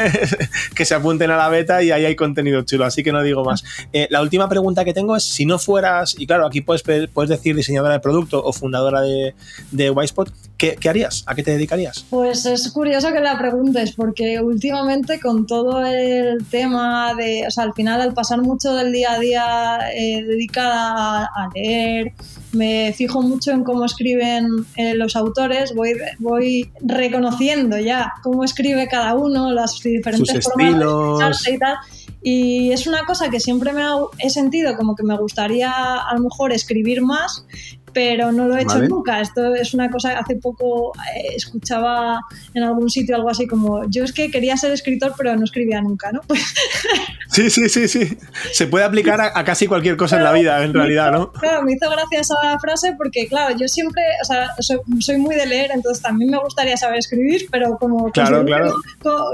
[0.74, 3.44] que se apunten a la beta y ahí hay contenido chulo, así que no digo
[3.44, 3.62] más.
[3.92, 7.30] Eh, la última pregunta que tengo es, si no fueras, y claro, aquí puedes, puedes
[7.30, 9.36] decir diseñadora de producto o fundadora de,
[9.70, 10.32] de Wisepot,
[10.62, 11.24] ¿qué, ¿qué harías?
[11.26, 12.06] ¿A qué te dedicarías?
[12.08, 17.64] Pues es curioso que la preguntes, porque últimamente con todo el tema de, o sea,
[17.64, 22.12] al final al pasar mucho del día a día eh, dedicada a, leer,
[22.52, 24.46] me fijo mucho en cómo escriben
[24.76, 31.54] eh, los autores, voy, voy reconociendo ya cómo escribe cada uno, las diferentes formas de
[31.54, 31.76] y tal.
[32.24, 33.82] Y es una cosa que siempre me
[34.20, 37.44] he sentido como que me gustaría a lo mejor escribir más,
[37.92, 39.20] pero no lo he hecho nunca.
[39.20, 42.20] Esto es una cosa, hace poco eh, escuchaba
[42.54, 45.80] en algún sitio algo así como, yo es que quería ser escritor, pero no escribía
[45.80, 46.20] nunca, ¿no?
[47.28, 48.16] sí, sí, sí, sí.
[48.52, 51.32] Se puede aplicar a, casi cualquier cosa en la vida, en realidad, ¿no?
[51.32, 55.46] Claro, me hizo gracia esa frase porque, claro, yo siempre, o sea, soy, muy de
[55.46, 58.76] leer, entonces también me gustaría saber escribir, pero como claro, claro.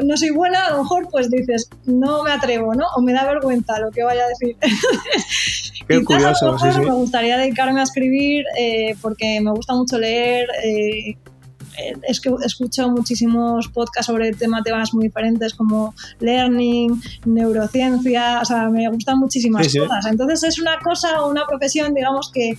[0.05, 2.85] No, soy buena, a lo mejor pues dices, no me atrevo, ¿no?
[2.97, 4.57] O me da vergüenza lo que vaya a decir.
[5.89, 6.81] Qué curioso, sí, sí.
[6.81, 10.47] Me gustaría dedicarme a escribir eh, porque me gusta mucho leer.
[10.65, 11.17] Eh,
[12.09, 18.69] es que escucho muchísimos podcasts sobre temas, temas muy diferentes como learning, neurociencia, o sea,
[18.69, 20.07] me gustan muchísimas cosas.
[20.07, 22.57] Entonces es una cosa o una profesión, digamos, que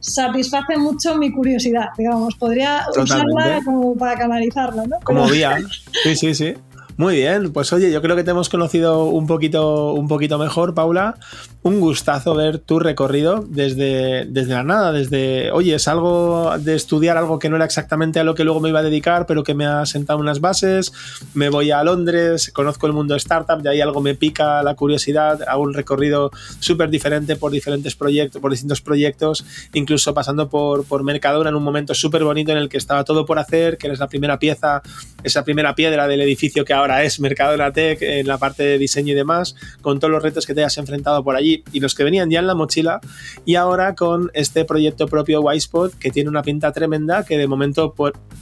[0.00, 4.96] satisface mucho mi curiosidad, digamos, podría usarla como para canalizarla, ¿no?
[5.04, 5.58] Como vía,
[6.02, 6.54] sí, sí, sí.
[6.96, 10.72] Muy bien, pues oye, yo creo que te hemos conocido un poquito, un poquito mejor,
[10.72, 11.18] Paula.
[11.66, 17.16] Un gustazo ver tu recorrido desde, desde la nada, desde, oye, es algo de estudiar
[17.16, 19.52] algo que no era exactamente a lo que luego me iba a dedicar, pero que
[19.52, 20.92] me ha sentado unas bases.
[21.34, 25.40] Me voy a Londres, conozco el mundo startup, de ahí algo me pica la curiosidad,
[25.48, 29.44] hago un recorrido súper diferente por diferentes proyectos, por distintos proyectos,
[29.74, 33.26] incluso pasando por, por Mercadona en un momento súper bonito en el que estaba todo
[33.26, 34.82] por hacer, que eres la primera pieza,
[35.24, 39.14] esa primera piedra del edificio que ahora es Mercado Tech en la parte de diseño
[39.14, 42.04] y demás, con todos los retos que te has enfrentado por allí y los que
[42.04, 43.00] venían ya en la mochila,
[43.44, 47.94] y ahora con este proyecto propio Wisepod que tiene una pinta tremenda, que de momento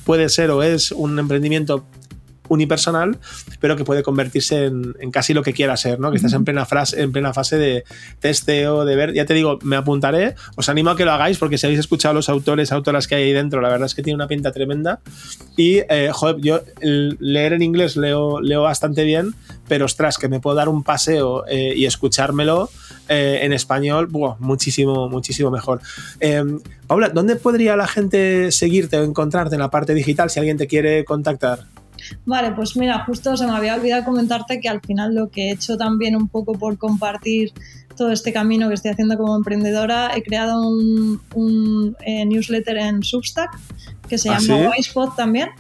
[0.04, 1.84] puede ser o es un emprendimiento
[2.48, 3.18] unipersonal,
[3.60, 6.10] pero que puede convertirse en, casi lo que quiera ser, ¿no?
[6.10, 7.84] Que estás en plena, frase, en plena fase de
[8.20, 9.12] testeo, de ver.
[9.14, 12.14] Ya te digo, me apuntaré, os animo a que lo hagáis, porque si habéis escuchado
[12.14, 15.00] los autores, autoras que hay ahí dentro, la verdad es que tiene una pinta tremenda.
[15.56, 19.34] Y, eh, joder, yo leer en inglés leo, leo bastante bien,
[19.68, 22.70] pero ostras, que me puedo dar un paseo eh, y escuchármelo
[23.08, 25.80] eh, en español, muchísimo, muchísimo mejor.
[26.86, 30.66] Paula, ¿dónde podría la gente seguirte o encontrarte en la parte digital si alguien te
[30.66, 31.73] quiere contactar?
[32.24, 35.52] Vale, pues mira, justo se me había olvidado comentarte que al final lo que he
[35.52, 37.52] hecho también un poco por compartir
[37.96, 43.50] todo este camino que estoy haciendo como emprendedora, he creado un, eh, newsletter en Substack
[44.08, 45.50] que se ¿Ah, llama Wisepod también.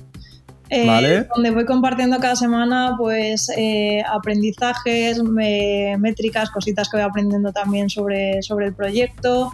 [0.70, 7.90] Eh, donde voy compartiendo cada semana pues eh, aprendizajes, métricas, cositas que voy aprendiendo también
[7.90, 9.52] sobre, sobre el proyecto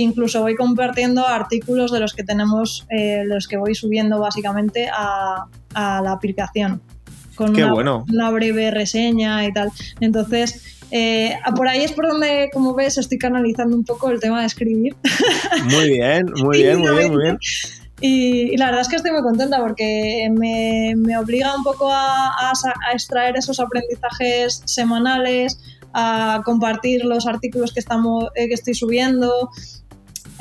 [0.00, 5.46] incluso voy compartiendo artículos de los que tenemos, eh, los que voy subiendo básicamente a,
[5.74, 6.80] la aplicación.
[7.34, 9.70] con una, breve reseña y tal.
[10.00, 14.40] Entonces, eh, por ahí es por donde, como ves, estoy canalizando un poco el tema
[14.40, 14.94] de escribir.
[15.70, 17.38] Muy bien, muy bien, muy bien, muy bien.
[18.04, 22.30] Y, la verdad es que estoy muy contenta porque me, me obliga un poco a,
[22.30, 25.60] a, extraer esos aprendizajes semanales,
[25.94, 29.50] a compartir los artículos que, estamos, eh, que estoy subiendo.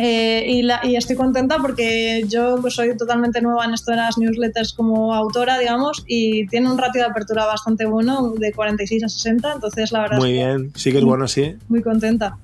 [0.04, 3.98] Eh, y, la, y, estoy contenta porque yo pues, soy totalmente nueva en esto de
[3.98, 9.04] las newsletters como autora, digamos, y tiene un ratio de apertura bastante bueno, de 46
[9.04, 11.56] a 60, entonces la verdad Muy bien, sí que es bueno, sí.
[11.70, 12.36] Muy contenta.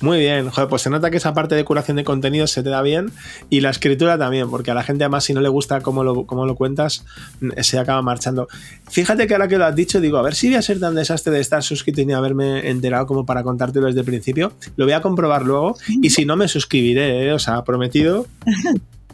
[0.00, 2.70] Muy bien, joder, pues se nota que esa parte de curación de contenidos se te
[2.70, 3.10] da bien
[3.50, 6.24] y la escritura también, porque a la gente además si no le gusta cómo lo,
[6.24, 7.04] cómo lo cuentas,
[7.40, 8.48] mm, se acaba marchando.
[8.88, 10.94] Fíjate que ahora que lo has dicho, digo, a ver si voy a ser tan
[10.94, 14.52] desastre de estar suscrito y ni haberme enterado como para contártelo desde el principio.
[14.76, 17.32] Lo voy a comprobar luego y si no me suscribiré, ¿eh?
[17.32, 18.26] o sea, prometido.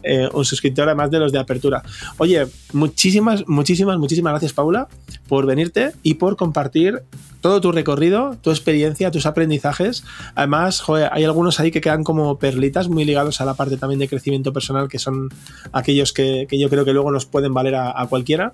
[0.07, 1.81] Eh, un suscriptor además de los de apertura.
[2.19, 4.87] Oye, muchísimas, muchísimas, muchísimas gracias Paula
[5.27, 7.01] por venirte y por compartir
[7.45, 10.03] todo tu recorrido, tu experiencia, tus aprendizajes.
[10.33, 13.99] Además, joder, hay algunos ahí que quedan como perlitas muy ligados a la parte también
[13.99, 15.29] de crecimiento personal, que son
[15.71, 18.51] aquellos que, yo creo que luego nos pueden valer a, cualquiera.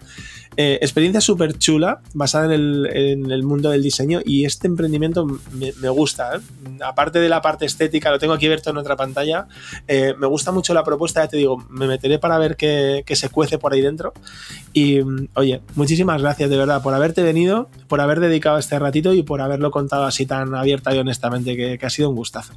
[0.58, 6.36] Eh, experiencia súper chula, basada en el, mundo del diseño y este emprendimiento me, gusta.
[6.36, 6.40] ¿eh?
[6.84, 9.48] Aparte de la parte estética, lo tengo aquí abierto en otra pantalla,
[9.88, 13.16] eh, me gusta mucho la propuesta, ya te digo, me meteré para ver qué, qué
[13.16, 14.12] se cuece por ahí dentro.
[14.74, 15.00] Y
[15.36, 19.42] oye, muchísimas gracias de verdad por haberte venido, por haber dedicado este ratito y por
[19.42, 22.54] haberlo contado así tan abierta y honestamente, que, que ha sido un gustazo.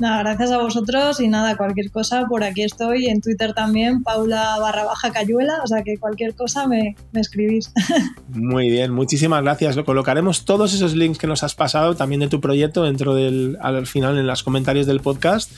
[0.00, 4.56] Nada, gracias a vosotros y nada, cualquier cosa, por aquí estoy, en Twitter también, Paula
[4.60, 7.72] barra baja Cayuela, o sea que cualquier cosa me, me escribís.
[8.28, 9.74] Muy bien, muchísimas gracias.
[9.74, 13.58] Lo colocaremos todos esos links que nos has pasado también de tu proyecto dentro del,
[13.60, 15.50] al final en los comentarios del podcast.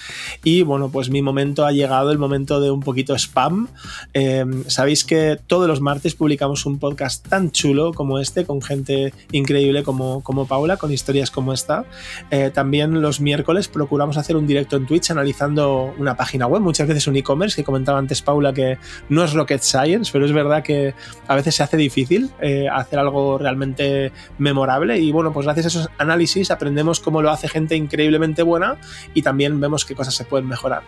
[0.42, 3.68] Y bueno, pues mi momento ha llegado, el momento de un poquito spam.
[4.14, 9.12] Eh, sabéis que todos los martes publicamos un podcast tan chulo como este, con gente
[9.32, 11.84] increíble como, como Paula, con historias como esta.
[12.32, 16.88] Eh, también los miércoles procuramos hacer un directo en Twitch analizando una página web, muchas
[16.88, 20.62] veces un e-commerce, que comentaba antes Paula que no es rocket science, pero es verdad
[20.62, 20.94] que
[21.28, 25.68] a veces se hace difícil eh, hacer algo realmente memorable y bueno, pues gracias a
[25.68, 28.76] esos análisis aprendemos cómo lo hace gente increíblemente buena
[29.14, 30.82] y también vemos qué cosas se pueden mejorar.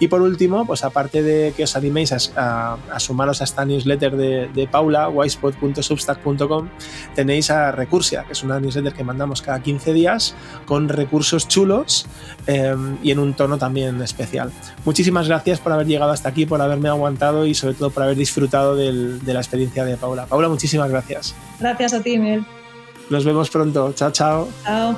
[0.00, 4.48] Y por último, pues aparte de que os animéis a, sumaros a esta newsletter de,
[4.48, 6.68] de Paula, wisepod.substack.com,
[7.14, 10.34] tenéis a Recursia, que es una newsletter que mandamos cada 15 días
[10.64, 12.06] con recursos chulos
[12.46, 14.52] eh, y en un tono también especial.
[14.84, 18.16] Muchísimas gracias por haber llegado hasta aquí, por haberme aguantado y sobre todo por haber
[18.16, 20.26] disfrutado de la experiencia de Paula.
[20.26, 21.34] Paula, muchísimas gracias.
[21.60, 22.44] Gracias a ti, Miguel.
[23.10, 23.92] Nos vemos pronto.
[23.92, 24.48] Chao, chao.
[24.64, 24.96] Chao.